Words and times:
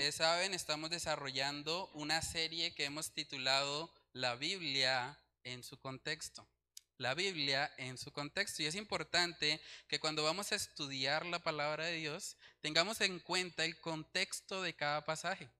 ustedes 0.00 0.14
saben, 0.14 0.54
estamos 0.54 0.88
desarrollando 0.88 1.90
una 1.92 2.22
serie 2.22 2.74
que 2.74 2.86
hemos 2.86 3.10
titulado 3.12 3.92
La 4.14 4.34
Biblia 4.34 5.18
en 5.44 5.62
su 5.62 5.78
contexto. 5.78 6.48
La 6.96 7.12
Biblia 7.12 7.70
en 7.76 7.98
su 7.98 8.10
contexto. 8.10 8.62
Y 8.62 8.66
es 8.66 8.76
importante 8.76 9.60
que 9.88 10.00
cuando 10.00 10.24
vamos 10.24 10.52
a 10.52 10.54
estudiar 10.54 11.26
la 11.26 11.40
palabra 11.40 11.84
de 11.84 11.96
Dios, 11.96 12.38
tengamos 12.62 13.02
en 13.02 13.20
cuenta 13.20 13.66
el 13.66 13.78
contexto 13.78 14.62
de 14.62 14.74
cada 14.74 15.04
pasaje. 15.04 15.50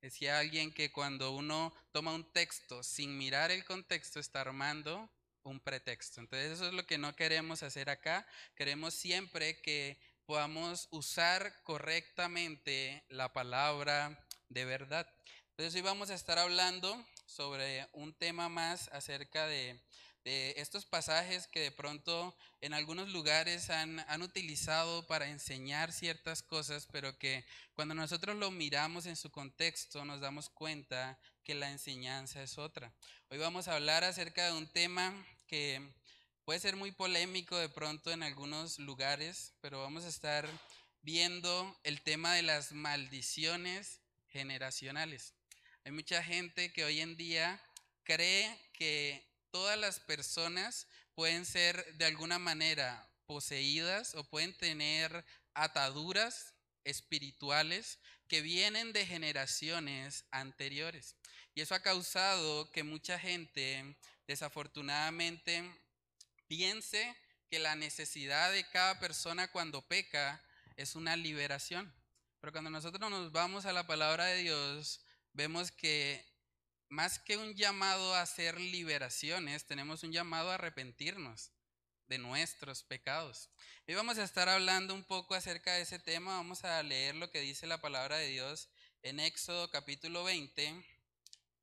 Decía 0.00 0.40
alguien 0.40 0.74
que 0.74 0.90
cuando 0.90 1.30
uno 1.30 1.72
toma 1.92 2.14
un 2.14 2.28
texto 2.32 2.82
sin 2.82 3.16
mirar 3.16 3.52
el 3.52 3.64
contexto, 3.64 4.18
está 4.18 4.40
armando 4.40 5.08
un 5.44 5.60
pretexto. 5.60 6.20
Entonces 6.20 6.50
eso 6.50 6.66
es 6.66 6.72
lo 6.72 6.84
que 6.84 6.98
no 6.98 7.14
queremos 7.14 7.62
hacer 7.62 7.90
acá. 7.90 8.26
Queremos 8.56 8.92
siempre 8.92 9.60
que 9.60 10.00
podamos 10.26 10.88
usar 10.90 11.54
correctamente 11.62 13.04
la 13.08 13.32
palabra 13.32 14.18
de 14.48 14.64
verdad. 14.64 15.08
Entonces 15.50 15.74
hoy 15.74 15.82
vamos 15.82 16.10
a 16.10 16.14
estar 16.14 16.38
hablando 16.38 17.04
sobre 17.26 17.86
un 17.92 18.14
tema 18.14 18.48
más 18.48 18.88
acerca 18.88 19.46
de, 19.46 19.80
estos 20.24 20.86
pasajes 20.86 21.46
que 21.46 21.60
de 21.60 21.70
pronto 21.70 22.34
en 22.62 22.72
algunos 22.72 23.10
lugares 23.10 23.68
han, 23.68 24.00
han, 24.08 24.22
utilizado 24.22 25.06
para 25.06 25.28
enseñar 25.28 25.92
ciertas 25.92 26.42
cosas, 26.42 26.88
pero 26.90 27.18
que 27.18 27.44
cuando 27.74 27.94
nosotros 27.94 28.34
lo 28.36 28.50
miramos 28.50 29.04
en 29.04 29.16
su 29.16 29.30
contexto 29.30 30.02
nos 30.06 30.20
damos 30.20 30.48
cuenta 30.48 31.18
que 31.44 31.54
la 31.54 31.70
enseñanza 31.70 32.42
es 32.42 32.56
otra. 32.56 32.90
Hoy 33.28 33.36
vamos 33.36 33.68
a 33.68 33.74
hablar 33.74 34.02
acerca 34.02 34.46
de 34.46 34.52
un 34.54 34.66
tema 34.66 35.12
que 35.46 35.92
Puede 36.44 36.60
ser 36.60 36.76
muy 36.76 36.92
polémico 36.92 37.56
de 37.56 37.70
pronto 37.70 38.10
en 38.10 38.22
algunos 38.22 38.78
lugares, 38.78 39.54
pero 39.62 39.80
vamos 39.80 40.04
a 40.04 40.08
estar 40.08 40.46
viendo 41.00 41.74
el 41.84 42.02
tema 42.02 42.34
de 42.34 42.42
las 42.42 42.72
maldiciones 42.72 44.02
generacionales. 44.28 45.32
Hay 45.86 45.92
mucha 45.92 46.22
gente 46.22 46.70
que 46.70 46.84
hoy 46.84 47.00
en 47.00 47.16
día 47.16 47.62
cree 48.02 48.54
que 48.74 49.26
todas 49.52 49.78
las 49.78 50.00
personas 50.00 50.86
pueden 51.14 51.46
ser 51.46 51.82
de 51.96 52.04
alguna 52.04 52.38
manera 52.38 53.08
poseídas 53.24 54.14
o 54.14 54.28
pueden 54.28 54.54
tener 54.58 55.24
ataduras 55.54 56.52
espirituales 56.84 57.98
que 58.28 58.42
vienen 58.42 58.92
de 58.92 59.06
generaciones 59.06 60.26
anteriores. 60.30 61.16
Y 61.54 61.62
eso 61.62 61.74
ha 61.74 61.80
causado 61.80 62.70
que 62.70 62.82
mucha 62.82 63.18
gente 63.18 63.96
desafortunadamente 64.26 65.64
piense 66.46 67.16
que 67.48 67.58
la 67.58 67.76
necesidad 67.76 68.52
de 68.52 68.68
cada 68.68 68.98
persona 68.98 69.50
cuando 69.50 69.86
peca 69.86 70.42
es 70.76 70.96
una 70.96 71.16
liberación. 71.16 71.92
Pero 72.40 72.52
cuando 72.52 72.70
nosotros 72.70 73.10
nos 73.10 73.32
vamos 73.32 73.66
a 73.66 73.72
la 73.72 73.86
palabra 73.86 74.26
de 74.26 74.42
Dios, 74.42 75.00
vemos 75.32 75.70
que 75.72 76.24
más 76.88 77.18
que 77.18 77.36
un 77.36 77.54
llamado 77.54 78.14
a 78.14 78.22
hacer 78.22 78.60
liberaciones, 78.60 79.66
tenemos 79.66 80.02
un 80.02 80.12
llamado 80.12 80.50
a 80.50 80.54
arrepentirnos 80.54 81.50
de 82.06 82.18
nuestros 82.18 82.82
pecados. 82.82 83.48
Hoy 83.88 83.94
vamos 83.94 84.18
a 84.18 84.24
estar 84.24 84.48
hablando 84.48 84.94
un 84.94 85.04
poco 85.04 85.34
acerca 85.34 85.74
de 85.74 85.82
ese 85.82 85.98
tema. 85.98 86.36
Vamos 86.36 86.64
a 86.64 86.82
leer 86.82 87.14
lo 87.14 87.30
que 87.30 87.40
dice 87.40 87.66
la 87.66 87.80
palabra 87.80 88.18
de 88.18 88.28
Dios 88.28 88.68
en 89.02 89.20
Éxodo 89.20 89.70
capítulo 89.70 90.24
20 90.24 90.84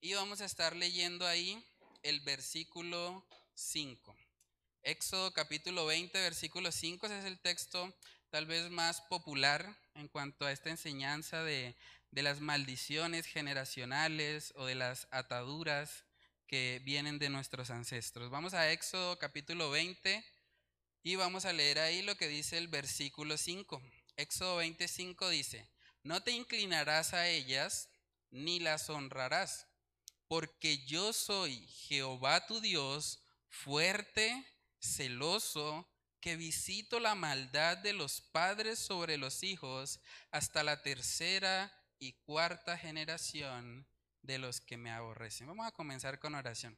y 0.02 0.14
vamos 0.14 0.42
a 0.42 0.46
estar 0.46 0.76
leyendo 0.76 1.28
ahí 1.28 1.64
el 2.02 2.22
versículo 2.22 3.26
5. 3.54 4.21
Éxodo 4.84 5.32
capítulo 5.32 5.86
20, 5.86 6.20
versículo 6.20 6.72
5, 6.72 7.06
ese 7.06 7.20
es 7.20 7.26
el 7.26 7.40
texto 7.40 7.96
tal 8.32 8.48
vez 8.48 8.72
más 8.72 9.02
popular 9.02 9.78
en 9.94 10.08
cuanto 10.08 10.44
a 10.44 10.52
esta 10.52 10.72
enseñanza 10.72 11.44
de, 11.44 11.76
de 12.10 12.24
las 12.24 12.40
maldiciones 12.40 13.28
generacionales 13.28 14.54
o 14.56 14.66
de 14.66 14.74
las 14.74 15.08
ataduras 15.12 16.04
que 16.48 16.82
vienen 16.84 17.20
de 17.20 17.30
nuestros 17.30 17.70
ancestros. 17.70 18.32
Vamos 18.32 18.56
a 18.56 18.72
Éxodo 18.72 19.20
capítulo 19.20 19.70
20 19.70 20.26
y 21.04 21.16
vamos 21.16 21.46
a 21.46 21.54
leer 21.54 21.78
ahí 21.78 22.02
lo 22.02 22.16
que 22.16 22.28
dice 22.28 22.58
el 22.58 22.68
versículo 22.68 23.38
5. 23.38 23.80
Éxodo 24.18 24.56
25 24.58 25.30
dice, 25.30 25.70
no 26.02 26.24
te 26.24 26.32
inclinarás 26.32 27.14
a 27.14 27.28
ellas 27.28 27.88
ni 28.32 28.60
las 28.60 28.90
honrarás, 28.90 29.68
porque 30.28 30.80
yo 30.86 31.14
soy 31.14 31.68
Jehová 31.68 32.48
tu 32.48 32.62
Dios, 32.62 33.22
fuerte 33.48 34.44
celoso, 34.82 35.88
que 36.20 36.36
visito 36.36 37.00
la 37.00 37.16
maldad 37.16 37.78
de 37.78 37.94
los 37.94 38.22
padres 38.22 38.78
sobre 38.80 39.18
los 39.18 39.44
hijos 39.44 40.00
hasta 40.30 40.64
la 40.64 40.84
tercera 40.84 41.74
y 42.00 42.14
cuarta 42.14 42.78
generación 42.78 43.88
de 44.22 44.38
los 44.38 44.62
que 44.62 44.78
me 44.78 44.92
aborrecen. 44.92 45.48
Vamos 45.48 45.68
a 45.68 45.72
comenzar 45.72 46.20
con 46.20 46.36
oración. 46.36 46.78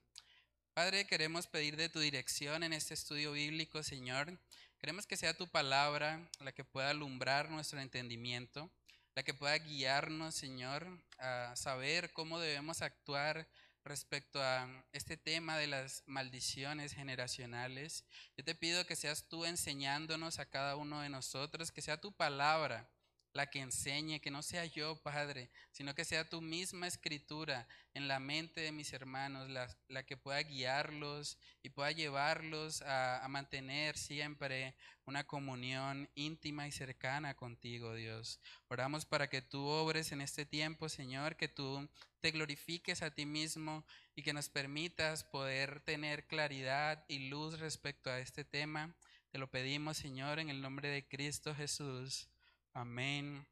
Padre, 0.74 1.06
queremos 1.06 1.46
pedir 1.48 1.76
de 1.76 1.90
tu 1.90 2.00
dirección 2.00 2.64
en 2.64 2.74
este 2.74 2.94
estudio 2.94 3.34
bíblico, 3.34 3.84
Señor. 3.84 4.40
Queremos 4.80 5.06
que 5.06 5.18
sea 5.18 5.38
tu 5.38 5.48
palabra 5.48 6.28
la 6.40 6.52
que 6.52 6.64
pueda 6.64 6.90
alumbrar 6.90 7.50
nuestro 7.50 7.80
entendimiento, 7.80 8.72
la 9.14 9.24
que 9.24 9.34
pueda 9.34 9.58
guiarnos, 9.58 10.36
Señor, 10.36 10.88
a 11.20 11.54
saber 11.56 12.12
cómo 12.14 12.40
debemos 12.40 12.82
actuar 12.82 13.48
respecto 13.84 14.42
a 14.42 14.68
este 14.94 15.18
tema 15.18 15.58
de 15.58 15.68
las 15.68 16.04
maldiciones 16.06 16.94
generacionales. 16.94 18.06
Yo 18.38 18.44
te 18.44 18.56
pido 18.56 18.86
que 18.86 18.96
seas 18.96 19.28
tú 19.28 19.46
enseñándonos 19.46 20.40
a 20.40 20.46
cada 20.46 20.76
uno 20.76 21.02
de 21.02 21.10
nosotros, 21.10 21.72
que 21.72 21.82
sea 21.82 22.00
tu 22.00 22.12
palabra 22.12 22.90
la 23.34 23.50
que 23.50 23.60
enseñe, 23.60 24.20
que 24.20 24.32
no 24.32 24.44
sea 24.44 24.66
yo, 24.66 25.02
Padre, 25.02 25.50
sino 25.72 25.96
que 25.96 26.06
sea 26.06 26.30
tu 26.30 26.42
misma 26.42 26.88
escritura 26.88 27.68
en 27.94 28.08
la 28.08 28.20
mente 28.20 28.62
de 28.62 28.72
mis 28.72 28.94
hermanos, 28.94 29.50
la, 29.50 30.04
que 30.04 30.18
pueda 30.18 30.42
guiarlos 30.44 31.38
y 31.64 31.70
pueda 31.70 31.92
llevarlos 31.92 32.82
a, 32.84 33.24
a, 33.24 33.28
mantener 33.28 33.98
siempre 33.98 34.76
una 35.06 35.26
comunión 35.26 36.10
íntima 36.14 36.68
y 36.68 36.72
cercana 36.72 37.36
contigo, 37.36 37.96
Dios. 37.96 38.40
Oramos 38.68 39.06
para 39.06 39.30
que 39.30 39.42
tú 39.42 39.66
obres 39.66 40.12
en 40.12 40.22
este 40.22 40.46
tiempo, 40.46 40.88
Señor, 40.88 41.36
que 41.36 41.48
tú 41.48 41.90
te 42.22 42.32
glorifiques 42.32 43.02
a 43.02 43.12
ti 43.12 43.26
mismo 43.26 43.84
y 44.16 44.22
que 44.22 44.34
nos 44.34 44.48
permitas 44.48 45.24
poder 45.24 45.82
tener 45.82 46.28
claridad 46.28 47.04
y 47.08 47.30
luz 47.30 47.60
respecto 47.60 48.12
a 48.12 48.20
este 48.20 48.46
tema. 48.46 48.96
Te 49.32 49.40
lo 49.40 49.50
pedimos, 49.50 49.98
Señor, 49.98 50.40
en 50.40 50.50
el 50.50 50.62
nombre 50.62 50.90
de 50.90 51.08
Cristo 51.08 51.56
Jesús. 51.56 52.30
Amén 52.76 53.48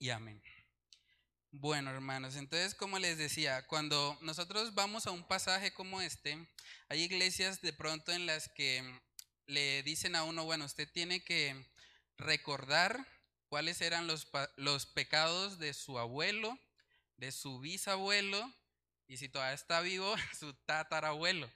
y 0.00 0.10
amén. 0.10 0.42
Bueno, 1.52 1.90
hermanos, 1.90 2.34
entonces 2.34 2.74
como 2.74 2.98
les 2.98 3.16
decía, 3.16 3.64
cuando 3.68 4.18
nosotros 4.22 4.74
vamos 4.74 5.06
a 5.06 5.12
un 5.12 5.22
pasaje 5.22 5.72
como 5.72 6.00
este, 6.00 6.48
hay 6.88 7.02
iglesias 7.02 7.60
de 7.60 7.72
pronto 7.72 8.10
en 8.10 8.26
las 8.26 8.48
que 8.48 8.82
le 9.46 9.84
dicen 9.84 10.16
a 10.16 10.24
uno, 10.24 10.44
bueno, 10.44 10.64
usted 10.64 10.90
tiene 10.90 11.22
que 11.22 11.64
recordar 12.16 13.06
cuáles 13.46 13.80
eran 13.82 14.08
los, 14.08 14.26
los 14.56 14.84
pecados 14.84 15.60
de 15.60 15.72
su 15.72 16.00
abuelo, 16.00 16.58
de 17.18 17.30
su 17.30 17.60
bisabuelo 17.60 18.52
y 19.06 19.18
si 19.18 19.28
todavía 19.28 19.54
está 19.54 19.80
vivo, 19.80 20.12
su 20.40 20.54
tatarabuelo. 20.54 21.48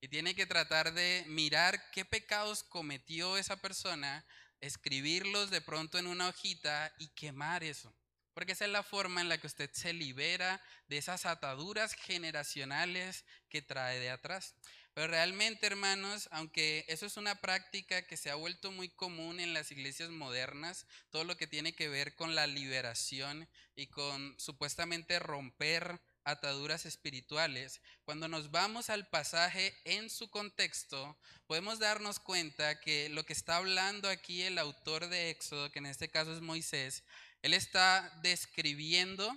Y 0.00 0.08
tiene 0.08 0.34
que 0.34 0.46
tratar 0.46 0.94
de 0.94 1.24
mirar 1.28 1.92
qué 1.92 2.04
pecados 2.04 2.64
cometió 2.64 3.36
esa 3.36 3.56
persona 3.56 4.26
escribirlos 4.60 5.50
de 5.50 5.60
pronto 5.60 5.98
en 5.98 6.06
una 6.06 6.28
hojita 6.28 6.92
y 6.98 7.08
quemar 7.08 7.64
eso. 7.64 7.94
Porque 8.34 8.52
esa 8.52 8.64
es 8.64 8.70
la 8.70 8.82
forma 8.82 9.20
en 9.20 9.28
la 9.28 9.38
que 9.38 9.46
usted 9.46 9.70
se 9.72 9.92
libera 9.92 10.62
de 10.88 10.98
esas 10.98 11.26
ataduras 11.26 11.94
generacionales 11.94 13.24
que 13.48 13.60
trae 13.60 13.98
de 13.98 14.10
atrás. 14.10 14.54
Pero 14.94 15.08
realmente, 15.08 15.66
hermanos, 15.66 16.28
aunque 16.32 16.84
eso 16.88 17.06
es 17.06 17.16
una 17.16 17.36
práctica 17.36 18.06
que 18.06 18.16
se 18.16 18.30
ha 18.30 18.34
vuelto 18.34 18.72
muy 18.72 18.88
común 18.88 19.40
en 19.40 19.54
las 19.54 19.70
iglesias 19.70 20.10
modernas, 20.10 20.86
todo 21.10 21.24
lo 21.24 21.36
que 21.36 21.46
tiene 21.46 21.74
que 21.74 21.88
ver 21.88 22.14
con 22.14 22.34
la 22.34 22.46
liberación 22.46 23.48
y 23.76 23.86
con 23.86 24.34
supuestamente 24.38 25.18
romper 25.18 26.00
ataduras 26.24 26.86
espirituales, 26.86 27.80
cuando 28.04 28.28
nos 28.28 28.50
vamos 28.50 28.90
al 28.90 29.08
pasaje 29.08 29.76
en 29.84 30.10
su 30.10 30.30
contexto, 30.30 31.18
podemos 31.46 31.78
darnos 31.78 32.20
cuenta 32.20 32.80
que 32.80 33.08
lo 33.08 33.24
que 33.24 33.32
está 33.32 33.56
hablando 33.56 34.08
aquí 34.08 34.42
el 34.42 34.58
autor 34.58 35.08
de 35.08 35.30
Éxodo, 35.30 35.70
que 35.70 35.78
en 35.78 35.86
este 35.86 36.10
caso 36.10 36.32
es 36.32 36.40
Moisés, 36.40 37.04
él 37.42 37.54
está 37.54 38.12
describiendo 38.22 39.34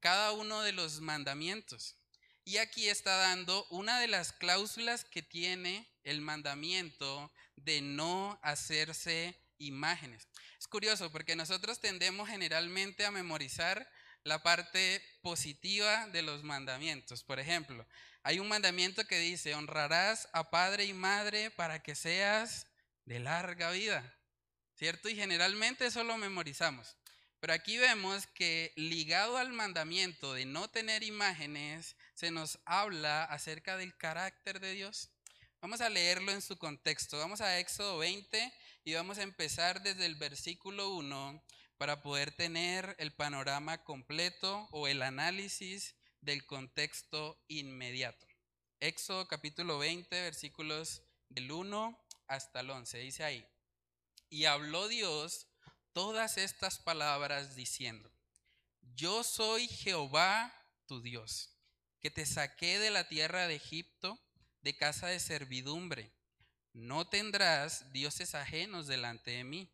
cada 0.00 0.32
uno 0.32 0.62
de 0.62 0.72
los 0.72 1.00
mandamientos. 1.00 1.96
Y 2.44 2.58
aquí 2.58 2.88
está 2.88 3.16
dando 3.16 3.66
una 3.70 3.98
de 4.00 4.08
las 4.08 4.32
cláusulas 4.32 5.04
que 5.04 5.22
tiene 5.22 5.88
el 6.02 6.20
mandamiento 6.20 7.32
de 7.56 7.80
no 7.80 8.38
hacerse 8.42 9.34
imágenes. 9.58 10.28
Es 10.58 10.68
curioso 10.68 11.10
porque 11.10 11.36
nosotros 11.36 11.80
tendemos 11.80 12.28
generalmente 12.28 13.06
a 13.06 13.10
memorizar 13.10 13.88
la 14.24 14.42
parte 14.42 15.02
positiva 15.20 16.06
de 16.08 16.22
los 16.22 16.42
mandamientos. 16.42 17.22
Por 17.22 17.38
ejemplo, 17.38 17.86
hay 18.22 18.38
un 18.38 18.48
mandamiento 18.48 19.06
que 19.06 19.18
dice, 19.18 19.54
honrarás 19.54 20.28
a 20.32 20.50
padre 20.50 20.86
y 20.86 20.94
madre 20.94 21.50
para 21.50 21.82
que 21.82 21.94
seas 21.94 22.66
de 23.04 23.20
larga 23.20 23.70
vida, 23.70 24.14
¿cierto? 24.76 25.10
Y 25.10 25.14
generalmente 25.14 25.86
eso 25.86 26.02
lo 26.04 26.16
memorizamos. 26.16 26.96
Pero 27.38 27.52
aquí 27.52 27.76
vemos 27.76 28.26
que 28.28 28.72
ligado 28.76 29.36
al 29.36 29.52
mandamiento 29.52 30.32
de 30.32 30.46
no 30.46 30.68
tener 30.68 31.02
imágenes, 31.02 31.94
se 32.14 32.30
nos 32.30 32.58
habla 32.64 33.24
acerca 33.24 33.76
del 33.76 33.94
carácter 33.94 34.60
de 34.60 34.72
Dios. 34.72 35.10
Vamos 35.60 35.82
a 35.82 35.90
leerlo 35.90 36.32
en 36.32 36.40
su 36.40 36.56
contexto. 36.56 37.18
Vamos 37.18 37.42
a 37.42 37.58
Éxodo 37.58 37.98
20 37.98 38.52
y 38.84 38.94
vamos 38.94 39.18
a 39.18 39.22
empezar 39.22 39.82
desde 39.82 40.06
el 40.06 40.14
versículo 40.14 40.94
1 40.94 41.42
para 41.76 42.02
poder 42.02 42.30
tener 42.32 42.94
el 42.98 43.12
panorama 43.12 43.82
completo 43.84 44.68
o 44.70 44.88
el 44.88 45.02
análisis 45.02 45.94
del 46.20 46.46
contexto 46.46 47.42
inmediato. 47.48 48.26
Éxodo 48.80 49.28
capítulo 49.28 49.78
20, 49.78 50.22
versículos 50.22 51.02
del 51.28 51.50
1 51.50 51.98
hasta 52.28 52.60
el 52.60 52.70
11. 52.70 52.98
Dice 52.98 53.24
ahí, 53.24 53.46
y 54.28 54.46
habló 54.46 54.88
Dios 54.88 55.48
todas 55.92 56.38
estas 56.38 56.78
palabras 56.78 57.56
diciendo, 57.56 58.10
yo 58.94 59.24
soy 59.24 59.68
Jehová 59.68 60.52
tu 60.86 61.00
Dios, 61.00 61.50
que 62.00 62.10
te 62.10 62.26
saqué 62.26 62.78
de 62.78 62.90
la 62.90 63.08
tierra 63.08 63.46
de 63.48 63.56
Egipto, 63.56 64.18
de 64.62 64.76
casa 64.76 65.08
de 65.08 65.20
servidumbre. 65.20 66.12
No 66.72 67.08
tendrás 67.08 67.92
dioses 67.92 68.34
ajenos 68.34 68.86
delante 68.86 69.30
de 69.30 69.44
mí. 69.44 69.73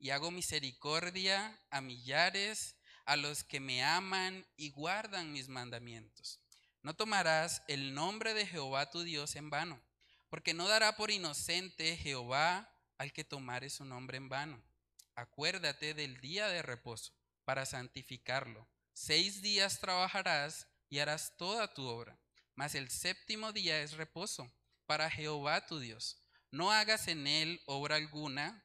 Y 0.00 0.10
hago 0.10 0.32
misericordia 0.32 1.56
a 1.70 1.80
millares, 1.80 2.74
a 3.04 3.16
los 3.16 3.44
que 3.44 3.60
me 3.60 3.84
aman 3.84 4.44
y 4.56 4.70
guardan 4.70 5.32
mis 5.32 5.48
mandamientos. 5.48 6.40
No 6.82 6.94
tomarás 6.94 7.62
el 7.68 7.94
nombre 7.94 8.34
de 8.34 8.46
Jehová 8.46 8.90
tu 8.90 9.02
Dios 9.02 9.36
en 9.36 9.50
vano, 9.50 9.80
porque 10.28 10.54
no 10.54 10.66
dará 10.66 10.96
por 10.96 11.10
inocente 11.10 11.96
Jehová 11.96 12.72
al 12.98 13.12
que 13.12 13.24
tomare 13.24 13.68
su 13.68 13.84
nombre 13.84 14.16
en 14.16 14.28
vano. 14.28 14.62
Acuérdate 15.14 15.92
del 15.92 16.18
día 16.20 16.48
de 16.48 16.62
reposo 16.62 17.12
para 17.44 17.66
santificarlo. 17.66 18.66
Seis 18.94 19.42
días 19.42 19.80
trabajarás 19.80 20.66
y 20.88 20.98
harás 20.98 21.36
toda 21.36 21.72
tu 21.74 21.86
obra, 21.86 22.18
mas 22.54 22.74
el 22.74 22.90
séptimo 22.90 23.52
día 23.52 23.82
es 23.82 23.92
reposo 23.92 24.50
para 24.86 25.10
Jehová 25.10 25.66
tu 25.66 25.78
Dios. 25.78 26.22
No 26.50 26.72
hagas 26.72 27.06
en 27.08 27.26
él 27.26 27.60
obra 27.66 27.96
alguna, 27.96 28.64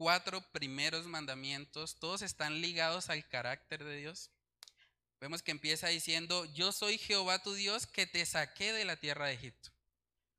cuatro 0.00 0.40
primeros 0.52 1.04
mandamientos, 1.04 1.98
todos 1.98 2.22
están 2.22 2.62
ligados 2.62 3.10
al 3.10 3.28
carácter 3.28 3.84
de 3.84 3.98
Dios. 3.98 4.30
Vemos 5.20 5.42
que 5.42 5.50
empieza 5.50 5.88
diciendo, 5.88 6.46
yo 6.54 6.72
soy 6.72 6.96
Jehová 6.96 7.42
tu 7.42 7.52
Dios 7.52 7.86
que 7.86 8.06
te 8.06 8.24
saqué 8.24 8.72
de 8.72 8.86
la 8.86 8.96
tierra 8.96 9.26
de 9.26 9.34
Egipto. 9.34 9.70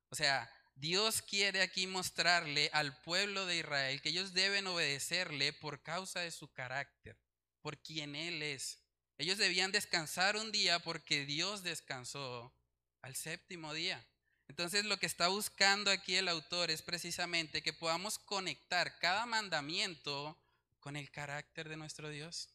O 0.08 0.16
sea, 0.16 0.52
Dios 0.74 1.22
quiere 1.22 1.62
aquí 1.62 1.86
mostrarle 1.86 2.70
al 2.72 3.00
pueblo 3.02 3.46
de 3.46 3.58
Israel 3.58 4.02
que 4.02 4.08
ellos 4.08 4.32
deben 4.32 4.66
obedecerle 4.66 5.52
por 5.52 5.80
causa 5.84 6.18
de 6.18 6.32
su 6.32 6.52
carácter, 6.52 7.16
por 7.60 7.80
quien 7.80 8.16
Él 8.16 8.42
es. 8.42 8.80
Ellos 9.16 9.38
debían 9.38 9.70
descansar 9.70 10.36
un 10.36 10.50
día 10.50 10.80
porque 10.80 11.24
Dios 11.24 11.62
descansó 11.62 12.52
al 13.00 13.14
séptimo 13.14 13.72
día. 13.74 14.04
Entonces 14.52 14.84
lo 14.84 14.98
que 14.98 15.06
está 15.06 15.28
buscando 15.28 15.90
aquí 15.90 16.14
el 16.16 16.28
autor 16.28 16.70
es 16.70 16.82
precisamente 16.82 17.62
que 17.62 17.72
podamos 17.72 18.18
conectar 18.18 18.98
cada 18.98 19.24
mandamiento 19.24 20.38
con 20.78 20.94
el 20.94 21.10
carácter 21.10 21.70
de 21.70 21.78
nuestro 21.78 22.10
Dios. 22.10 22.50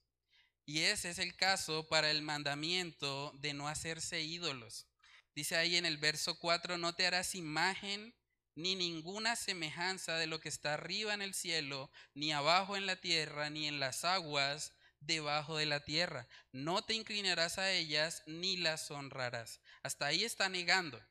Y 0.63 0.81
ese 0.81 1.09
es 1.09 1.17
el 1.17 1.35
caso 1.35 1.87
para 1.89 2.11
el 2.11 2.21
mandamiento 2.21 3.33
de 3.39 3.55
no 3.55 3.67
hacerse 3.67 4.21
ídolos. 4.21 4.85
Dice 5.33 5.55
ahí 5.55 5.75
en 5.75 5.87
el 5.87 5.97
verso 5.97 6.37
4, 6.37 6.77
no 6.77 6.93
te 6.93 7.07
harás 7.07 7.33
imagen 7.33 8.13
ni 8.53 8.75
ninguna 8.75 9.35
semejanza 9.35 10.17
de 10.17 10.27
lo 10.27 10.39
que 10.39 10.49
está 10.49 10.75
arriba 10.75 11.15
en 11.15 11.23
el 11.23 11.33
cielo, 11.33 11.89
ni 12.13 12.31
abajo 12.31 12.77
en 12.77 12.85
la 12.85 12.97
tierra, 12.97 13.49
ni 13.49 13.65
en 13.65 13.79
las 13.79 14.05
aguas 14.05 14.73
debajo 14.99 15.57
de 15.57 15.65
la 15.65 15.83
tierra. 15.83 16.27
No 16.51 16.83
te 16.83 16.93
inclinarás 16.93 17.57
a 17.57 17.71
ellas 17.71 18.21
ni 18.27 18.55
las 18.55 18.91
honrarás. 18.91 19.61
Hasta 19.81 20.05
ahí 20.05 20.23
está 20.23 20.47
negando. 20.47 21.01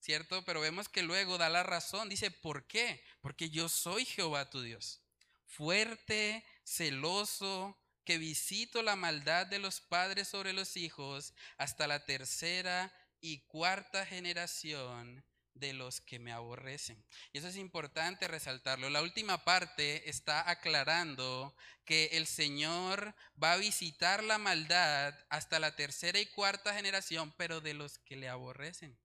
¿Cierto? 0.00 0.44
Pero 0.44 0.60
vemos 0.60 0.88
que 0.88 1.02
luego 1.02 1.38
da 1.38 1.48
la 1.48 1.62
razón, 1.62 2.08
dice, 2.08 2.30
¿por 2.30 2.66
qué? 2.66 3.02
Porque 3.20 3.50
yo 3.50 3.68
soy 3.68 4.04
Jehová 4.04 4.50
tu 4.50 4.62
Dios, 4.62 5.02
fuerte, 5.46 6.44
celoso, 6.64 7.78
que 8.04 8.18
visito 8.18 8.82
la 8.82 8.96
maldad 8.96 9.46
de 9.46 9.58
los 9.58 9.80
padres 9.80 10.28
sobre 10.28 10.54
los 10.54 10.76
hijos 10.76 11.34
hasta 11.58 11.86
la 11.86 12.06
tercera 12.06 12.90
y 13.20 13.40
cuarta 13.40 14.06
generación 14.06 15.22
de 15.52 15.74
los 15.74 16.00
que 16.00 16.18
me 16.18 16.32
aborrecen. 16.32 17.04
Y 17.32 17.38
eso 17.38 17.48
es 17.48 17.56
importante 17.56 18.28
resaltarlo. 18.28 18.88
La 18.88 19.02
última 19.02 19.44
parte 19.44 20.08
está 20.08 20.48
aclarando 20.48 21.54
que 21.84 22.06
el 22.12 22.26
Señor 22.26 23.14
va 23.42 23.52
a 23.52 23.56
visitar 23.58 24.22
la 24.22 24.38
maldad 24.38 25.14
hasta 25.28 25.58
la 25.58 25.74
tercera 25.74 26.18
y 26.18 26.26
cuarta 26.26 26.74
generación, 26.74 27.34
pero 27.36 27.60
de 27.60 27.74
los 27.74 27.98
que 27.98 28.16
le 28.16 28.28
aborrecen 28.28 28.98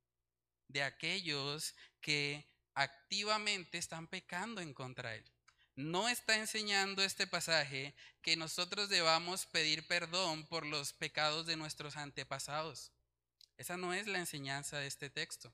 de 0.73 0.83
aquellos 0.83 1.75
que 2.01 2.45
activamente 2.73 3.77
están 3.77 4.07
pecando 4.07 4.59
en 4.59 4.73
contra 4.73 5.15
Él. 5.15 5.23
No 5.75 6.09
está 6.09 6.35
enseñando 6.35 7.03
este 7.03 7.25
pasaje 7.25 7.95
que 8.21 8.35
nosotros 8.35 8.89
debamos 8.89 9.45
pedir 9.45 9.87
perdón 9.87 10.45
por 10.47 10.65
los 10.65 10.93
pecados 10.93 11.45
de 11.45 11.55
nuestros 11.55 11.95
antepasados. 11.95 12.91
Esa 13.57 13.77
no 13.77 13.93
es 13.93 14.07
la 14.07 14.19
enseñanza 14.19 14.79
de 14.79 14.87
este 14.87 15.09
texto. 15.09 15.53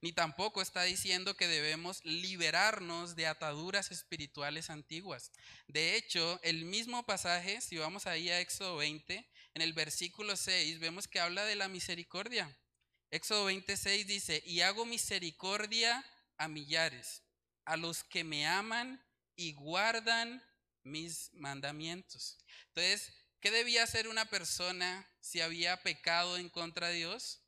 Ni 0.00 0.12
tampoco 0.12 0.62
está 0.62 0.82
diciendo 0.84 1.36
que 1.36 1.46
debemos 1.46 2.04
liberarnos 2.04 3.16
de 3.16 3.26
ataduras 3.26 3.90
espirituales 3.90 4.70
antiguas. 4.70 5.30
De 5.66 5.96
hecho, 5.96 6.40
el 6.42 6.64
mismo 6.64 7.04
pasaje, 7.04 7.60
si 7.60 7.76
vamos 7.76 8.06
ahí 8.06 8.30
a 8.30 8.40
Éxodo 8.40 8.76
20, 8.76 9.28
en 9.54 9.62
el 9.62 9.72
versículo 9.72 10.36
6, 10.36 10.78
vemos 10.78 11.06
que 11.06 11.20
habla 11.20 11.44
de 11.44 11.56
la 11.56 11.68
misericordia. 11.68 12.56
Éxodo 13.10 13.46
26 13.46 14.06
dice, 14.06 14.42
y 14.46 14.60
hago 14.60 14.86
misericordia 14.86 16.04
a 16.38 16.46
millares, 16.46 17.22
a 17.64 17.76
los 17.76 18.04
que 18.04 18.22
me 18.22 18.46
aman 18.46 19.04
y 19.34 19.52
guardan 19.52 20.42
mis 20.84 21.32
mandamientos. 21.34 22.38
Entonces, 22.68 23.12
¿qué 23.40 23.50
debía 23.50 23.82
hacer 23.82 24.06
una 24.06 24.26
persona 24.26 25.08
si 25.20 25.40
había 25.40 25.82
pecado 25.82 26.38
en 26.38 26.48
contra 26.48 26.88
de 26.88 26.94
Dios? 26.94 27.40